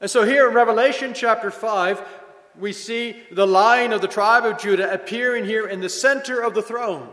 And 0.00 0.10
so 0.10 0.24
here 0.24 0.48
in 0.48 0.54
Revelation 0.54 1.14
chapter 1.14 1.52
5, 1.52 2.02
we 2.58 2.72
see 2.72 3.16
the 3.30 3.46
lion 3.46 3.92
of 3.92 4.00
the 4.00 4.08
tribe 4.08 4.44
of 4.44 4.58
Judah 4.58 4.92
appearing 4.92 5.44
here 5.44 5.68
in 5.68 5.80
the 5.80 5.88
center 5.88 6.40
of 6.40 6.54
the 6.54 6.62
throne. 6.62 7.08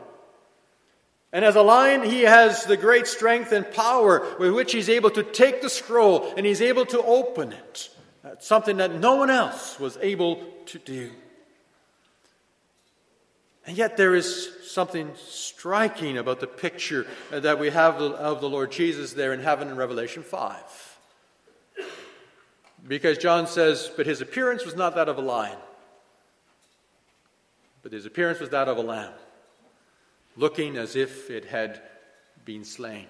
And 1.32 1.46
as 1.46 1.56
a 1.56 1.62
lion, 1.62 2.02
he 2.02 2.24
has 2.24 2.64
the 2.64 2.78
great 2.78 3.06
strength 3.06 3.52
and 3.52 3.72
power 3.72 4.26
with 4.40 4.54
which 4.54 4.72
he's 4.72 4.90
able 4.90 5.12
to 5.12 5.22
take 5.22 5.62
the 5.62 5.70
scroll 5.70 6.34
and 6.36 6.48
he's 6.48 6.62
able 6.64 6.88
to 6.88 7.04
open 7.04 7.52
it. 7.52 7.90
That's 8.28 8.46
something 8.46 8.78
that 8.78 8.94
no 8.94 9.16
one 9.16 9.30
else 9.30 9.80
was 9.80 9.98
able 10.02 10.44
to 10.66 10.80
do. 10.80 11.12
And 13.66 13.78
yet, 13.78 13.96
there 13.96 14.16
is 14.16 14.70
something 14.70 15.12
striking 15.16 16.18
about 16.18 16.42
the 16.42 16.48
picture 16.48 17.08
uh, 17.32 17.40
that 17.40 17.58
we 17.58 17.70
have 17.70 18.02
of 18.02 18.42
the 18.42 18.50
Lord 18.50 18.72
Jesus 18.72 19.14
there 19.14 19.34
in 19.34 19.40
heaven 19.40 19.70
in 19.70 19.78
Revelation 19.78 20.24
5. 20.24 20.98
Because 22.86 23.18
John 23.18 23.48
says, 23.48 23.90
But 23.96 24.06
his 24.06 24.20
appearance 24.20 24.66
was 24.66 24.76
not 24.76 24.96
that 24.96 25.08
of 25.08 25.18
a 25.18 25.22
lion, 25.22 25.58
but 27.82 27.94
his 27.94 28.06
appearance 28.06 28.42
was 28.42 28.50
that 28.50 28.68
of 28.68 28.78
a 28.78 28.82
lamb, 28.82 29.14
looking 30.36 30.76
as 30.76 30.98
if 30.98 31.30
it 31.30 31.46
had 31.46 31.82
been 32.44 32.66
slain. 32.66 33.08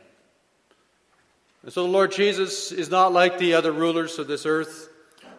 And 1.63 1.73
so 1.73 1.84
the 1.84 1.91
Lord 1.91 2.12
Jesus 2.12 2.71
is 2.71 2.91
not 2.91 3.13
like 3.13 3.39
the 3.39 3.56
other 3.56 3.71
rulers 3.71 4.19
of 4.19 4.27
this 4.27 4.45
earth, 4.45 4.89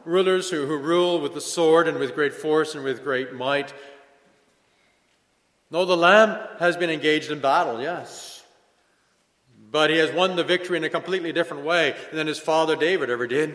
rulers 0.08 0.50
who, 0.50 0.66
who 0.66 0.78
rule 0.78 1.20
with 1.20 1.34
the 1.34 1.40
sword 1.40 1.86
and 1.86 1.98
with 1.98 2.14
great 2.14 2.32
force 2.32 2.74
and 2.74 2.82
with 2.82 3.04
great 3.04 3.34
might. 3.34 3.72
No, 5.70 5.84
the 5.84 5.96
Lamb 5.96 6.38
has 6.58 6.76
been 6.76 6.88
engaged 6.88 7.30
in 7.30 7.40
battle, 7.40 7.80
yes. 7.80 8.42
But 9.70 9.90
he 9.90 9.98
has 9.98 10.10
won 10.10 10.34
the 10.34 10.44
victory 10.44 10.78
in 10.78 10.84
a 10.84 10.88
completely 10.88 11.32
different 11.32 11.64
way 11.64 11.94
than 12.10 12.26
his 12.26 12.38
father 12.38 12.74
David 12.74 13.10
ever 13.10 13.26
did. 13.26 13.54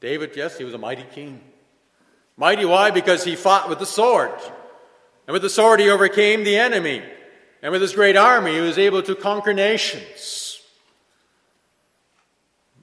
David, 0.00 0.32
yes, 0.34 0.56
he 0.56 0.64
was 0.64 0.74
a 0.74 0.78
mighty 0.78 1.04
king. 1.14 1.40
Mighty, 2.36 2.64
why? 2.64 2.90
Because 2.90 3.24
he 3.24 3.36
fought 3.36 3.68
with 3.68 3.78
the 3.78 3.86
sword. 3.86 4.32
And 5.26 5.32
with 5.32 5.42
the 5.42 5.50
sword, 5.50 5.80
he 5.80 5.90
overcame 5.90 6.44
the 6.44 6.56
enemy. 6.56 7.02
And 7.62 7.72
with 7.72 7.82
his 7.82 7.92
great 7.92 8.16
army, 8.16 8.54
he 8.54 8.60
was 8.60 8.78
able 8.78 9.02
to 9.02 9.14
conquer 9.14 9.52
nations. 9.52 10.43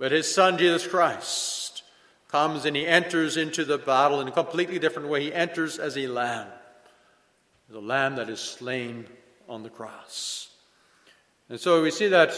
But 0.01 0.11
his 0.11 0.33
son, 0.33 0.57
Jesus 0.57 0.87
Christ, 0.87 1.83
comes 2.27 2.65
and 2.65 2.75
he 2.75 2.87
enters 2.87 3.37
into 3.37 3.63
the 3.63 3.77
battle 3.77 4.19
in 4.19 4.27
a 4.27 4.31
completely 4.31 4.79
different 4.79 5.09
way. 5.09 5.25
He 5.25 5.31
enters 5.31 5.77
as 5.77 5.95
a 5.95 6.07
lamb, 6.07 6.47
the 7.69 7.81
lamb 7.81 8.15
that 8.15 8.27
is 8.27 8.39
slain 8.39 9.05
on 9.47 9.61
the 9.61 9.69
cross. 9.69 10.49
And 11.49 11.59
so 11.59 11.83
we 11.83 11.91
see 11.91 12.07
that 12.07 12.33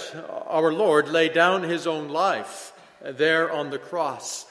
our 0.45 0.73
Lord 0.73 1.07
laid 1.07 1.31
down 1.31 1.63
his 1.63 1.87
own 1.87 2.09
life 2.09 2.73
there 3.01 3.49
on 3.49 3.69
the 3.69 3.79
cross. 3.79 4.45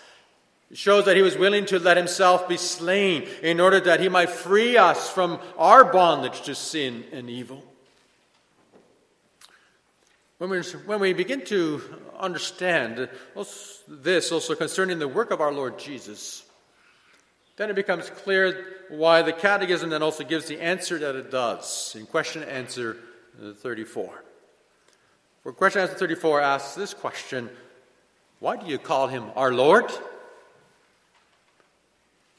It 0.71 0.79
shows 0.79 1.05
that 1.05 1.17
he 1.17 1.23
was 1.23 1.37
willing 1.37 1.67
to 1.67 1.79
let 1.79 1.99
himself 1.99 2.49
be 2.49 2.57
slain 2.57 3.29
in 3.43 3.61
order 3.61 3.79
that 3.81 4.01
he 4.01 4.09
might 4.09 4.31
free 4.31 4.79
us 4.79 5.11
from 5.11 5.39
our 5.59 5.85
bondage 5.85 6.41
to 6.45 6.55
sin 6.55 7.05
and 7.13 7.29
evil. 7.29 7.63
When 10.43 10.51
we, 10.51 10.61
when 10.61 10.99
we 10.99 11.13
begin 11.13 11.45
to 11.45 11.81
understand 12.19 13.09
this 13.87 14.33
also 14.33 14.57
concerning 14.57 14.99
the 14.99 15.07
work 15.07 15.31
of 15.31 15.41
our 15.41 15.53
Lord 15.53 15.79
Jesus, 15.79 16.45
then 17.55 17.71
it 17.71 17.77
becomes 17.77 18.11
clear 18.11 18.67
why 18.89 19.23
the 19.23 19.33
Catechism 19.33 19.91
then 19.91 20.03
also 20.03 20.25
gives 20.25 20.47
the 20.47 20.61
answer 20.61 20.99
that 20.99 21.15
it 21.15 21.31
does 21.31 21.95
in 21.97 22.07
question 22.07 22.43
and 22.43 22.51
answer 22.51 22.97
uh, 23.41 23.53
34. 23.53 24.25
For 25.45 25.53
question 25.53 25.83
answer 25.83 25.95
34 25.95 26.41
asks 26.41 26.75
this 26.75 26.93
question 26.93 27.49
Why 28.41 28.57
do 28.57 28.67
you 28.67 28.79
call 28.79 29.07
him 29.07 29.31
our 29.37 29.55
Lord? 29.55 29.93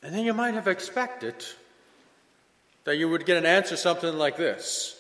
And 0.02 0.14
then 0.14 0.26
you 0.26 0.34
might 0.34 0.56
have 0.56 0.68
expected 0.68 1.36
that 2.84 2.98
you 2.98 3.08
would 3.08 3.26
get 3.26 3.38
an 3.38 3.46
answer 3.46 3.78
something 3.78 4.14
like 4.18 4.36
this. 4.36 5.00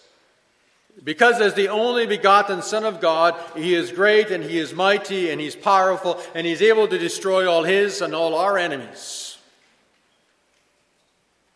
Because 1.02 1.42
as 1.42 1.54
the 1.54 1.70
only 1.70 2.06
begotten 2.06 2.62
Son 2.62 2.86
of 2.86 3.00
God, 3.00 3.36
he 3.56 3.74
is 3.74 3.92
great 3.92 4.32
and 4.32 4.44
he 4.44 4.60
is 4.60 4.74
mighty 4.74 5.30
and 5.30 5.40
he's 5.40 5.56
powerful 5.56 6.22
and 6.36 6.46
he's 6.46 6.62
able 6.62 6.88
to 6.88 6.98
destroy 6.98 7.50
all 7.50 7.64
his 7.64 8.02
and 8.02 8.14
all 8.14 8.36
our 8.36 8.58
enemies. 8.58 9.38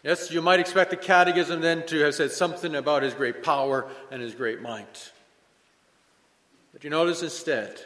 Yes, 0.04 0.32
you 0.32 0.41
might 0.41 0.60
expect 0.60 0.91
the 0.91 0.97
Catechism 0.97 1.62
then 1.62 1.86
to 1.88 2.00
have 2.00 2.15
said 2.15 2.32
something 2.32 2.76
about 2.76 3.04
his 3.04 3.13
great 3.13 3.43
power 3.43 3.89
and 4.10 4.21
his 4.21 4.36
great 4.36 4.62
might. 4.62 5.12
But 6.73 6.84
you 6.84 6.89
notice 6.89 7.23
instead 7.23 7.80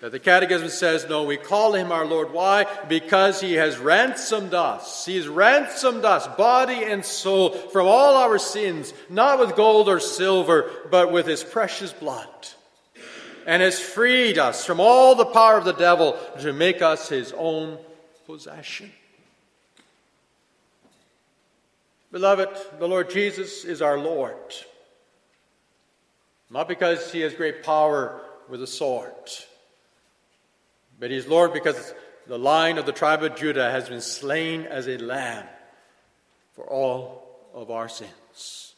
that 0.00 0.12
the 0.12 0.18
Catechism 0.18 0.70
says, 0.70 1.06
no, 1.08 1.24
we 1.24 1.36
call 1.36 1.74
him 1.74 1.92
our 1.92 2.06
Lord. 2.06 2.32
Why? 2.32 2.66
Because 2.88 3.40
he 3.40 3.54
has 3.54 3.78
ransomed 3.78 4.54
us. 4.54 5.04
He's 5.04 5.28
ransomed 5.28 6.06
us, 6.06 6.26
body 6.36 6.84
and 6.84 7.04
soul, 7.04 7.50
from 7.50 7.86
all 7.86 8.16
our 8.16 8.38
sins, 8.38 8.94
not 9.10 9.38
with 9.38 9.56
gold 9.56 9.88
or 9.88 10.00
silver, 10.00 10.70
but 10.90 11.12
with 11.12 11.26
his 11.26 11.44
precious 11.44 11.92
blood. 11.92 12.26
And 13.46 13.62
has 13.62 13.78
freed 13.78 14.38
us 14.38 14.64
from 14.64 14.80
all 14.80 15.14
the 15.14 15.26
power 15.26 15.58
of 15.58 15.64
the 15.64 15.72
devil 15.72 16.18
to 16.40 16.52
make 16.52 16.80
us 16.80 17.08
his 17.08 17.34
own 17.36 17.78
possession. 18.26 18.90
Beloved, 22.12 22.48
the 22.78 22.88
Lord 22.88 23.10
Jesus 23.10 23.64
is 23.64 23.82
our 23.82 23.98
Lord. 23.98 24.34
Not 26.50 26.68
because 26.68 27.12
he 27.12 27.20
has 27.20 27.34
great 27.34 27.62
power 27.62 28.20
with 28.48 28.62
a 28.62 28.66
sword, 28.66 29.12
but 31.00 31.10
he's 31.10 31.26
Lord 31.26 31.52
because 31.54 31.94
the 32.26 32.38
lion 32.38 32.78
of 32.78 32.86
the 32.86 32.92
tribe 32.92 33.22
of 33.22 33.34
Judah 33.34 33.70
has 33.70 33.88
been 33.88 34.02
slain 34.02 34.66
as 34.66 34.86
a 34.86 34.98
lamb 34.98 35.46
for 36.52 36.64
all 36.64 37.50
of 37.54 37.70
our 37.70 37.88
sins. 37.88 38.74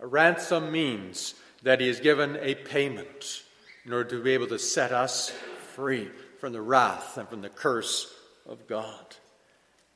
A 0.00 0.06
ransom 0.06 0.72
means 0.72 1.34
that 1.64 1.80
he 1.80 1.88
has 1.88 2.00
given 2.00 2.38
a 2.40 2.54
payment 2.54 3.42
in 3.84 3.92
order 3.92 4.10
to 4.10 4.22
be 4.22 4.32
able 4.32 4.46
to 4.46 4.58
set 4.58 4.92
us 4.92 5.30
free 5.74 6.08
from 6.38 6.52
the 6.52 6.62
wrath 6.62 7.18
and 7.18 7.28
from 7.28 7.42
the 7.42 7.48
curse 7.48 8.12
of 8.48 8.66
God. 8.68 9.16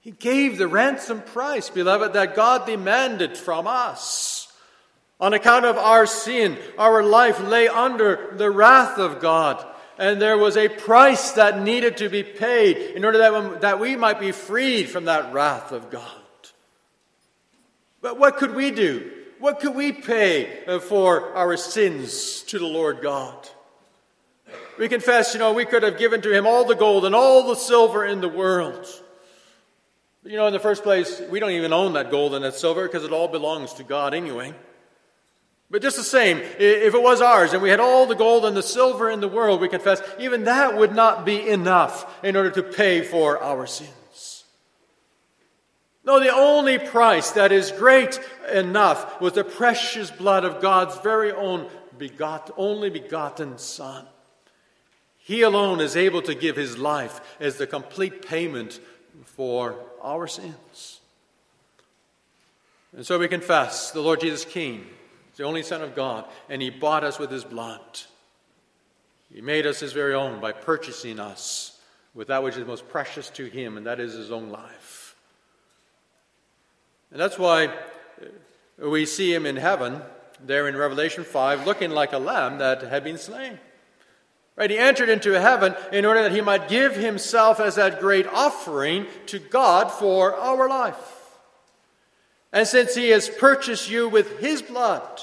He 0.00 0.10
gave 0.10 0.58
the 0.58 0.68
ransom 0.68 1.22
price, 1.22 1.70
beloved, 1.70 2.12
that 2.12 2.36
God 2.36 2.66
demanded 2.66 3.36
from 3.36 3.66
us. 3.66 4.52
On 5.18 5.32
account 5.32 5.64
of 5.64 5.78
our 5.78 6.06
sin, 6.06 6.58
our 6.78 7.02
life 7.02 7.40
lay 7.40 7.66
under 7.68 8.34
the 8.36 8.50
wrath 8.50 8.98
of 8.98 9.20
God. 9.20 9.64
And 9.98 10.20
there 10.20 10.36
was 10.36 10.56
a 10.56 10.68
price 10.68 11.32
that 11.32 11.62
needed 11.62 11.98
to 11.98 12.08
be 12.08 12.22
paid 12.22 12.76
in 12.94 13.04
order 13.04 13.18
that, 13.18 13.60
that 13.62 13.80
we 13.80 13.96
might 13.96 14.20
be 14.20 14.32
freed 14.32 14.90
from 14.90 15.06
that 15.06 15.32
wrath 15.32 15.72
of 15.72 15.90
God. 15.90 16.02
But 18.02 18.18
what 18.18 18.36
could 18.36 18.54
we 18.54 18.70
do? 18.70 19.10
What 19.38 19.60
could 19.60 19.74
we 19.74 19.92
pay 19.92 20.64
uh, 20.66 20.78
for 20.78 21.34
our 21.34 21.56
sins 21.56 22.42
to 22.44 22.58
the 22.58 22.66
Lord 22.66 23.00
God? 23.02 23.48
We 24.78 24.88
confess, 24.88 25.34
you 25.34 25.40
know, 25.40 25.52
we 25.52 25.64
could 25.64 25.82
have 25.82 25.98
given 25.98 26.20
to 26.22 26.30
him 26.30 26.46
all 26.46 26.64
the 26.64 26.74
gold 26.74 27.04
and 27.04 27.14
all 27.14 27.48
the 27.48 27.54
silver 27.54 28.04
in 28.04 28.20
the 28.20 28.28
world. 28.28 28.86
You 30.24 30.36
know, 30.36 30.46
in 30.46 30.52
the 30.52 30.60
first 30.60 30.82
place, 30.82 31.20
we 31.30 31.40
don't 31.40 31.52
even 31.52 31.72
own 31.72 31.94
that 31.94 32.10
gold 32.10 32.34
and 32.34 32.44
that 32.44 32.54
silver 32.54 32.86
because 32.86 33.04
it 33.04 33.12
all 33.12 33.28
belongs 33.28 33.74
to 33.74 33.84
God 33.84 34.12
anyway. 34.12 34.54
But 35.70 35.82
just 35.82 35.96
the 35.96 36.04
same, 36.04 36.38
if 36.38 36.94
it 36.94 37.02
was 37.02 37.20
ours 37.20 37.52
and 37.52 37.60
we 37.60 37.70
had 37.70 37.80
all 37.80 38.06
the 38.06 38.14
gold 38.14 38.44
and 38.44 38.56
the 38.56 38.62
silver 38.62 39.10
in 39.10 39.20
the 39.20 39.28
world, 39.28 39.60
we 39.60 39.68
confess, 39.68 40.00
even 40.18 40.44
that 40.44 40.76
would 40.76 40.94
not 40.94 41.24
be 41.24 41.48
enough 41.48 42.22
in 42.24 42.36
order 42.36 42.50
to 42.50 42.62
pay 42.62 43.02
for 43.02 43.42
our 43.42 43.66
sins. 43.66 44.44
No, 46.04 46.20
the 46.20 46.32
only 46.32 46.78
price 46.78 47.32
that 47.32 47.50
is 47.50 47.72
great 47.72 48.20
enough 48.52 49.20
was 49.20 49.32
the 49.32 49.42
precious 49.42 50.08
blood 50.08 50.44
of 50.44 50.62
God's 50.62 50.96
very 50.98 51.32
own 51.32 51.68
begot, 51.98 52.52
only 52.56 52.90
begotten 52.90 53.58
Son. 53.58 54.06
He 55.18 55.42
alone 55.42 55.80
is 55.80 55.96
able 55.96 56.22
to 56.22 56.36
give 56.36 56.54
his 56.54 56.78
life 56.78 57.20
as 57.40 57.56
the 57.56 57.66
complete 57.66 58.24
payment 58.24 58.78
for 59.24 59.74
our 60.00 60.28
sins. 60.28 61.00
And 62.94 63.04
so 63.04 63.18
we 63.18 63.26
confess 63.26 63.90
the 63.90 64.00
Lord 64.00 64.20
Jesus 64.20 64.44
King, 64.44 64.86
the 65.36 65.44
only 65.44 65.62
Son 65.62 65.82
of 65.82 65.94
God, 65.94 66.24
and 66.48 66.60
He 66.60 66.70
bought 66.70 67.04
us 67.04 67.18
with 67.18 67.30
His 67.30 67.44
blood. 67.44 67.80
He 69.32 69.40
made 69.40 69.66
us 69.66 69.80
His 69.80 69.92
very 69.92 70.14
own 70.14 70.40
by 70.40 70.52
purchasing 70.52 71.20
us 71.20 71.78
with 72.14 72.28
that 72.28 72.42
which 72.42 72.56
is 72.56 72.66
most 72.66 72.88
precious 72.88 73.28
to 73.30 73.46
Him, 73.46 73.76
and 73.76 73.86
that 73.86 74.00
is 74.00 74.14
His 74.14 74.32
own 74.32 74.50
life. 74.50 75.14
And 77.10 77.20
that's 77.20 77.38
why 77.38 77.72
we 78.78 79.06
see 79.06 79.32
Him 79.32 79.46
in 79.46 79.56
heaven, 79.56 80.00
there 80.44 80.68
in 80.68 80.76
Revelation 80.76 81.24
5, 81.24 81.66
looking 81.66 81.90
like 81.90 82.12
a 82.12 82.18
lamb 82.18 82.58
that 82.58 82.82
had 82.82 83.04
been 83.04 83.18
slain. 83.18 83.58
Right? 84.56 84.70
He 84.70 84.78
entered 84.78 85.10
into 85.10 85.38
heaven 85.38 85.74
in 85.92 86.06
order 86.06 86.22
that 86.22 86.32
he 86.32 86.40
might 86.40 86.68
give 86.68 86.96
himself 86.96 87.60
as 87.60 87.74
that 87.74 88.00
great 88.00 88.26
offering 88.26 89.06
to 89.26 89.38
God 89.38 89.90
for 89.90 90.34
our 90.34 90.66
life. 90.66 91.15
And 92.56 92.66
since 92.66 92.94
he 92.94 93.10
has 93.10 93.28
purchased 93.28 93.90
you 93.90 94.08
with 94.08 94.38
his 94.38 94.62
blood, 94.62 95.22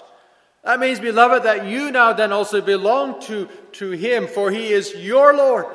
that 0.63 0.79
means, 0.79 0.99
beloved, 0.99 1.41
that 1.41 1.65
you 1.65 1.89
now 1.89 2.13
then 2.13 2.31
also 2.31 2.61
belong 2.61 3.19
to, 3.21 3.49
to 3.71 3.89
him, 3.89 4.27
for 4.27 4.51
he 4.51 4.71
is 4.71 4.93
your 4.93 5.35
Lord. 5.35 5.65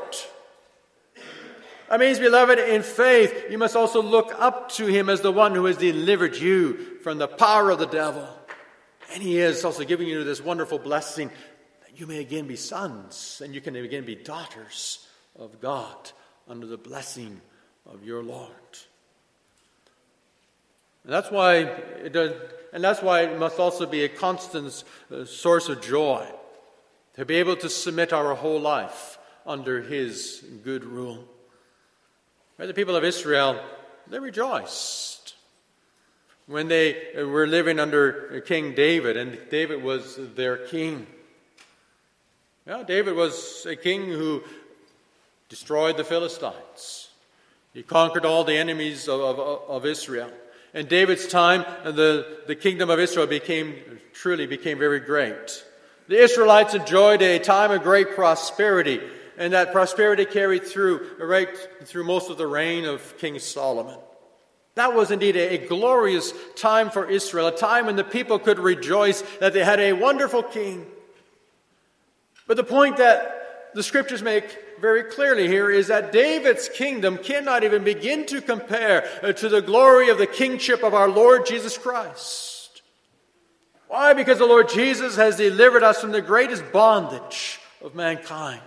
That 1.90 1.98
means, 1.98 2.20
beloved, 2.20 2.60
in 2.60 2.84
faith, 2.84 3.46
you 3.50 3.58
must 3.58 3.74
also 3.74 4.00
look 4.00 4.32
up 4.38 4.70
to 4.74 4.86
him 4.86 5.08
as 5.08 5.20
the 5.20 5.32
one 5.32 5.52
who 5.52 5.64
has 5.64 5.76
delivered 5.76 6.36
you 6.36 7.00
from 7.02 7.18
the 7.18 7.26
power 7.26 7.70
of 7.70 7.80
the 7.80 7.86
devil. 7.86 8.28
And 9.12 9.20
he 9.20 9.40
is 9.40 9.64
also 9.64 9.82
giving 9.82 10.06
you 10.06 10.22
this 10.22 10.40
wonderful 10.40 10.78
blessing 10.78 11.28
that 11.80 11.98
you 11.98 12.06
may 12.06 12.20
again 12.20 12.46
be 12.46 12.54
sons 12.54 13.42
and 13.44 13.52
you 13.52 13.60
can 13.60 13.74
again 13.74 14.04
be 14.04 14.14
daughters 14.14 15.08
of 15.34 15.60
God 15.60 16.12
under 16.46 16.68
the 16.68 16.78
blessing 16.78 17.40
of 17.84 18.04
your 18.04 18.22
Lord. 18.22 18.52
And 21.08 21.14
that's 21.14 21.30
why 21.30 21.54
it 21.54 22.12
does, 22.12 22.32
and 22.70 22.84
that's 22.84 23.00
why 23.00 23.22
it 23.22 23.38
must 23.38 23.58
also 23.58 23.86
be 23.86 24.04
a 24.04 24.10
constant 24.10 24.84
uh, 25.10 25.24
source 25.24 25.70
of 25.70 25.80
joy 25.80 26.28
to 27.14 27.24
be 27.24 27.36
able 27.36 27.56
to 27.56 27.70
submit 27.70 28.12
our 28.12 28.34
whole 28.34 28.60
life 28.60 29.16
under 29.46 29.80
His 29.80 30.44
good 30.62 30.84
rule. 30.84 31.24
The 32.58 32.74
people 32.74 32.94
of 32.94 33.04
Israel, 33.04 33.58
they 34.06 34.18
rejoiced 34.18 35.34
when 36.46 36.68
they 36.68 37.14
were 37.16 37.46
living 37.46 37.80
under 37.80 38.42
King 38.42 38.74
David, 38.74 39.16
and 39.16 39.38
David 39.48 39.82
was 39.82 40.20
their 40.34 40.58
king. 40.58 41.06
Yeah, 42.66 42.82
David 42.86 43.14
was 43.14 43.64
a 43.64 43.76
king 43.76 44.08
who 44.08 44.42
destroyed 45.48 45.96
the 45.96 46.04
Philistines. 46.04 47.08
He 47.72 47.82
conquered 47.82 48.26
all 48.26 48.44
the 48.44 48.58
enemies 48.58 49.08
of, 49.08 49.22
of, 49.22 49.38
of 49.38 49.86
Israel. 49.86 50.30
In 50.74 50.86
David's 50.86 51.26
time, 51.26 51.64
the, 51.84 52.40
the 52.46 52.54
kingdom 52.54 52.90
of 52.90 52.98
Israel 52.98 53.26
became 53.26 53.74
truly 54.12 54.46
became 54.46 54.78
very 54.78 55.00
great. 55.00 55.64
The 56.08 56.18
Israelites 56.18 56.74
enjoyed 56.74 57.22
a 57.22 57.38
time 57.38 57.70
of 57.70 57.82
great 57.82 58.14
prosperity, 58.14 59.00
and 59.36 59.52
that 59.52 59.72
prosperity 59.72 60.24
carried 60.24 60.64
through 60.66 61.06
right 61.20 61.48
through 61.84 62.04
most 62.04 62.30
of 62.30 62.38
the 62.38 62.46
reign 62.46 62.84
of 62.84 63.16
King 63.18 63.38
Solomon. 63.38 63.98
That 64.74 64.94
was 64.94 65.10
indeed 65.10 65.36
a, 65.36 65.54
a 65.54 65.68
glorious 65.68 66.32
time 66.56 66.90
for 66.90 67.08
Israel, 67.08 67.48
a 67.48 67.56
time 67.56 67.86
when 67.86 67.96
the 67.96 68.04
people 68.04 68.38
could 68.38 68.58
rejoice 68.58 69.22
that 69.40 69.52
they 69.52 69.64
had 69.64 69.80
a 69.80 69.92
wonderful 69.92 70.42
king 70.42 70.86
but 72.48 72.56
the 72.56 72.64
point 72.64 72.96
that 72.96 73.70
the 73.74 73.82
scriptures 73.82 74.22
make 74.22 74.58
very 74.80 75.04
clearly 75.04 75.48
here 75.48 75.70
is 75.70 75.88
that 75.88 76.12
David's 76.12 76.68
kingdom 76.68 77.18
cannot 77.18 77.64
even 77.64 77.84
begin 77.84 78.26
to 78.26 78.40
compare 78.40 79.08
uh, 79.22 79.32
to 79.32 79.48
the 79.48 79.62
glory 79.62 80.08
of 80.08 80.18
the 80.18 80.26
kingship 80.26 80.82
of 80.82 80.94
our 80.94 81.08
Lord 81.08 81.46
Jesus 81.46 81.76
Christ. 81.76 82.82
Why? 83.88 84.12
Because 84.12 84.38
the 84.38 84.46
Lord 84.46 84.68
Jesus 84.68 85.16
has 85.16 85.36
delivered 85.36 85.82
us 85.82 86.00
from 86.00 86.12
the 86.12 86.20
greatest 86.20 86.72
bondage 86.72 87.58
of 87.82 87.94
mankind. 87.94 88.60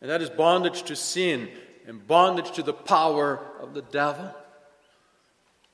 And 0.00 0.10
that 0.10 0.22
is 0.22 0.30
bondage 0.30 0.82
to 0.84 0.96
sin 0.96 1.48
and 1.86 2.06
bondage 2.06 2.52
to 2.52 2.62
the 2.62 2.72
power 2.72 3.40
of 3.60 3.74
the 3.74 3.82
devil. 3.82 4.34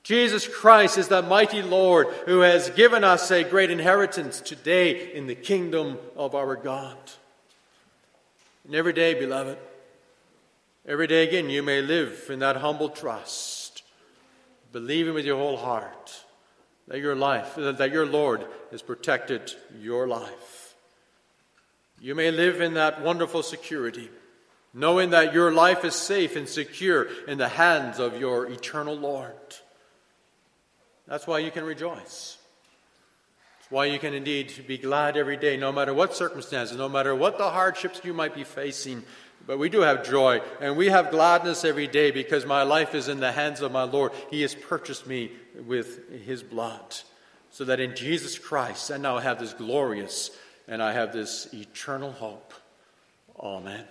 Jesus 0.03 0.47
Christ 0.47 0.97
is 0.97 1.09
that 1.09 1.27
mighty 1.27 1.61
Lord 1.61 2.07
who 2.25 2.39
has 2.39 2.69
given 2.71 3.03
us 3.03 3.29
a 3.29 3.43
great 3.43 3.69
inheritance 3.69 4.41
today 4.41 5.13
in 5.13 5.27
the 5.27 5.35
kingdom 5.35 5.97
of 6.15 6.33
our 6.33 6.55
God. 6.55 6.97
And 8.65 8.75
every 8.75 8.93
day, 8.93 9.13
beloved, 9.13 9.57
every 10.87 11.07
day 11.07 11.27
again, 11.27 11.49
you 11.49 11.63
may 11.63 11.81
live 11.81 12.27
in 12.29 12.39
that 12.39 12.57
humble 12.57 12.89
trust, 12.89 13.83
believing 14.71 15.13
with 15.13 15.25
your 15.25 15.37
whole 15.37 15.57
heart 15.57 16.23
that 16.87 16.99
your 16.99 17.15
life, 17.15 17.55
that 17.55 17.91
your 17.91 18.05
Lord 18.05 18.45
has 18.71 18.81
protected 18.81 19.53
your 19.79 20.07
life. 20.07 20.75
You 22.01 22.15
may 22.15 22.31
live 22.31 22.59
in 22.59 22.73
that 22.73 23.01
wonderful 23.01 23.43
security, 23.43 24.09
knowing 24.73 25.11
that 25.11 25.33
your 25.33 25.53
life 25.53 25.85
is 25.85 25.95
safe 25.95 26.35
and 26.35 26.49
secure 26.49 27.07
in 27.27 27.37
the 27.37 27.47
hands 27.47 27.99
of 27.99 28.19
your 28.19 28.47
eternal 28.47 28.95
Lord. 28.95 29.31
That's 31.07 31.27
why 31.27 31.39
you 31.39 31.51
can 31.51 31.63
rejoice. 31.63 32.37
Why 33.71 33.85
you 33.85 33.97
can 33.99 34.13
indeed 34.13 34.53
be 34.67 34.77
glad 34.77 35.17
every 35.17 35.37
day, 35.37 35.57
no 35.57 35.71
matter 35.71 35.93
what 35.93 36.13
circumstances, 36.13 36.77
no 36.77 36.89
matter 36.89 37.15
what 37.15 37.37
the 37.37 37.49
hardships 37.49 38.01
you 38.03 38.13
might 38.13 38.35
be 38.35 38.43
facing. 38.43 39.01
But 39.47 39.57
we 39.57 39.69
do 39.69 39.79
have 39.79 40.05
joy, 40.05 40.41
and 40.59 40.77
we 40.77 40.87
have 40.87 41.09
gladness 41.09 41.65
every 41.65 41.87
day 41.87 42.11
because 42.11 42.45
my 42.45 42.63
life 42.63 42.93
is 42.93 43.07
in 43.07 43.19
the 43.19 43.31
hands 43.31 43.61
of 43.61 43.71
my 43.71 43.83
Lord. 43.83 44.11
He 44.29 44.41
has 44.41 44.53
purchased 44.53 45.07
me 45.07 45.31
with 45.65 46.11
His 46.25 46.43
blood. 46.43 46.95
So 47.49 47.65
that 47.65 47.79
in 47.79 47.95
Jesus 47.95 48.37
Christ, 48.37 48.91
I 48.91 48.97
now 48.97 49.17
have 49.17 49.39
this 49.39 49.53
glorious 49.53 50.31
and 50.67 50.83
I 50.83 50.93
have 50.93 51.11
this 51.11 51.53
eternal 51.53 52.11
hope. 52.11 52.53
Amen. 53.39 53.85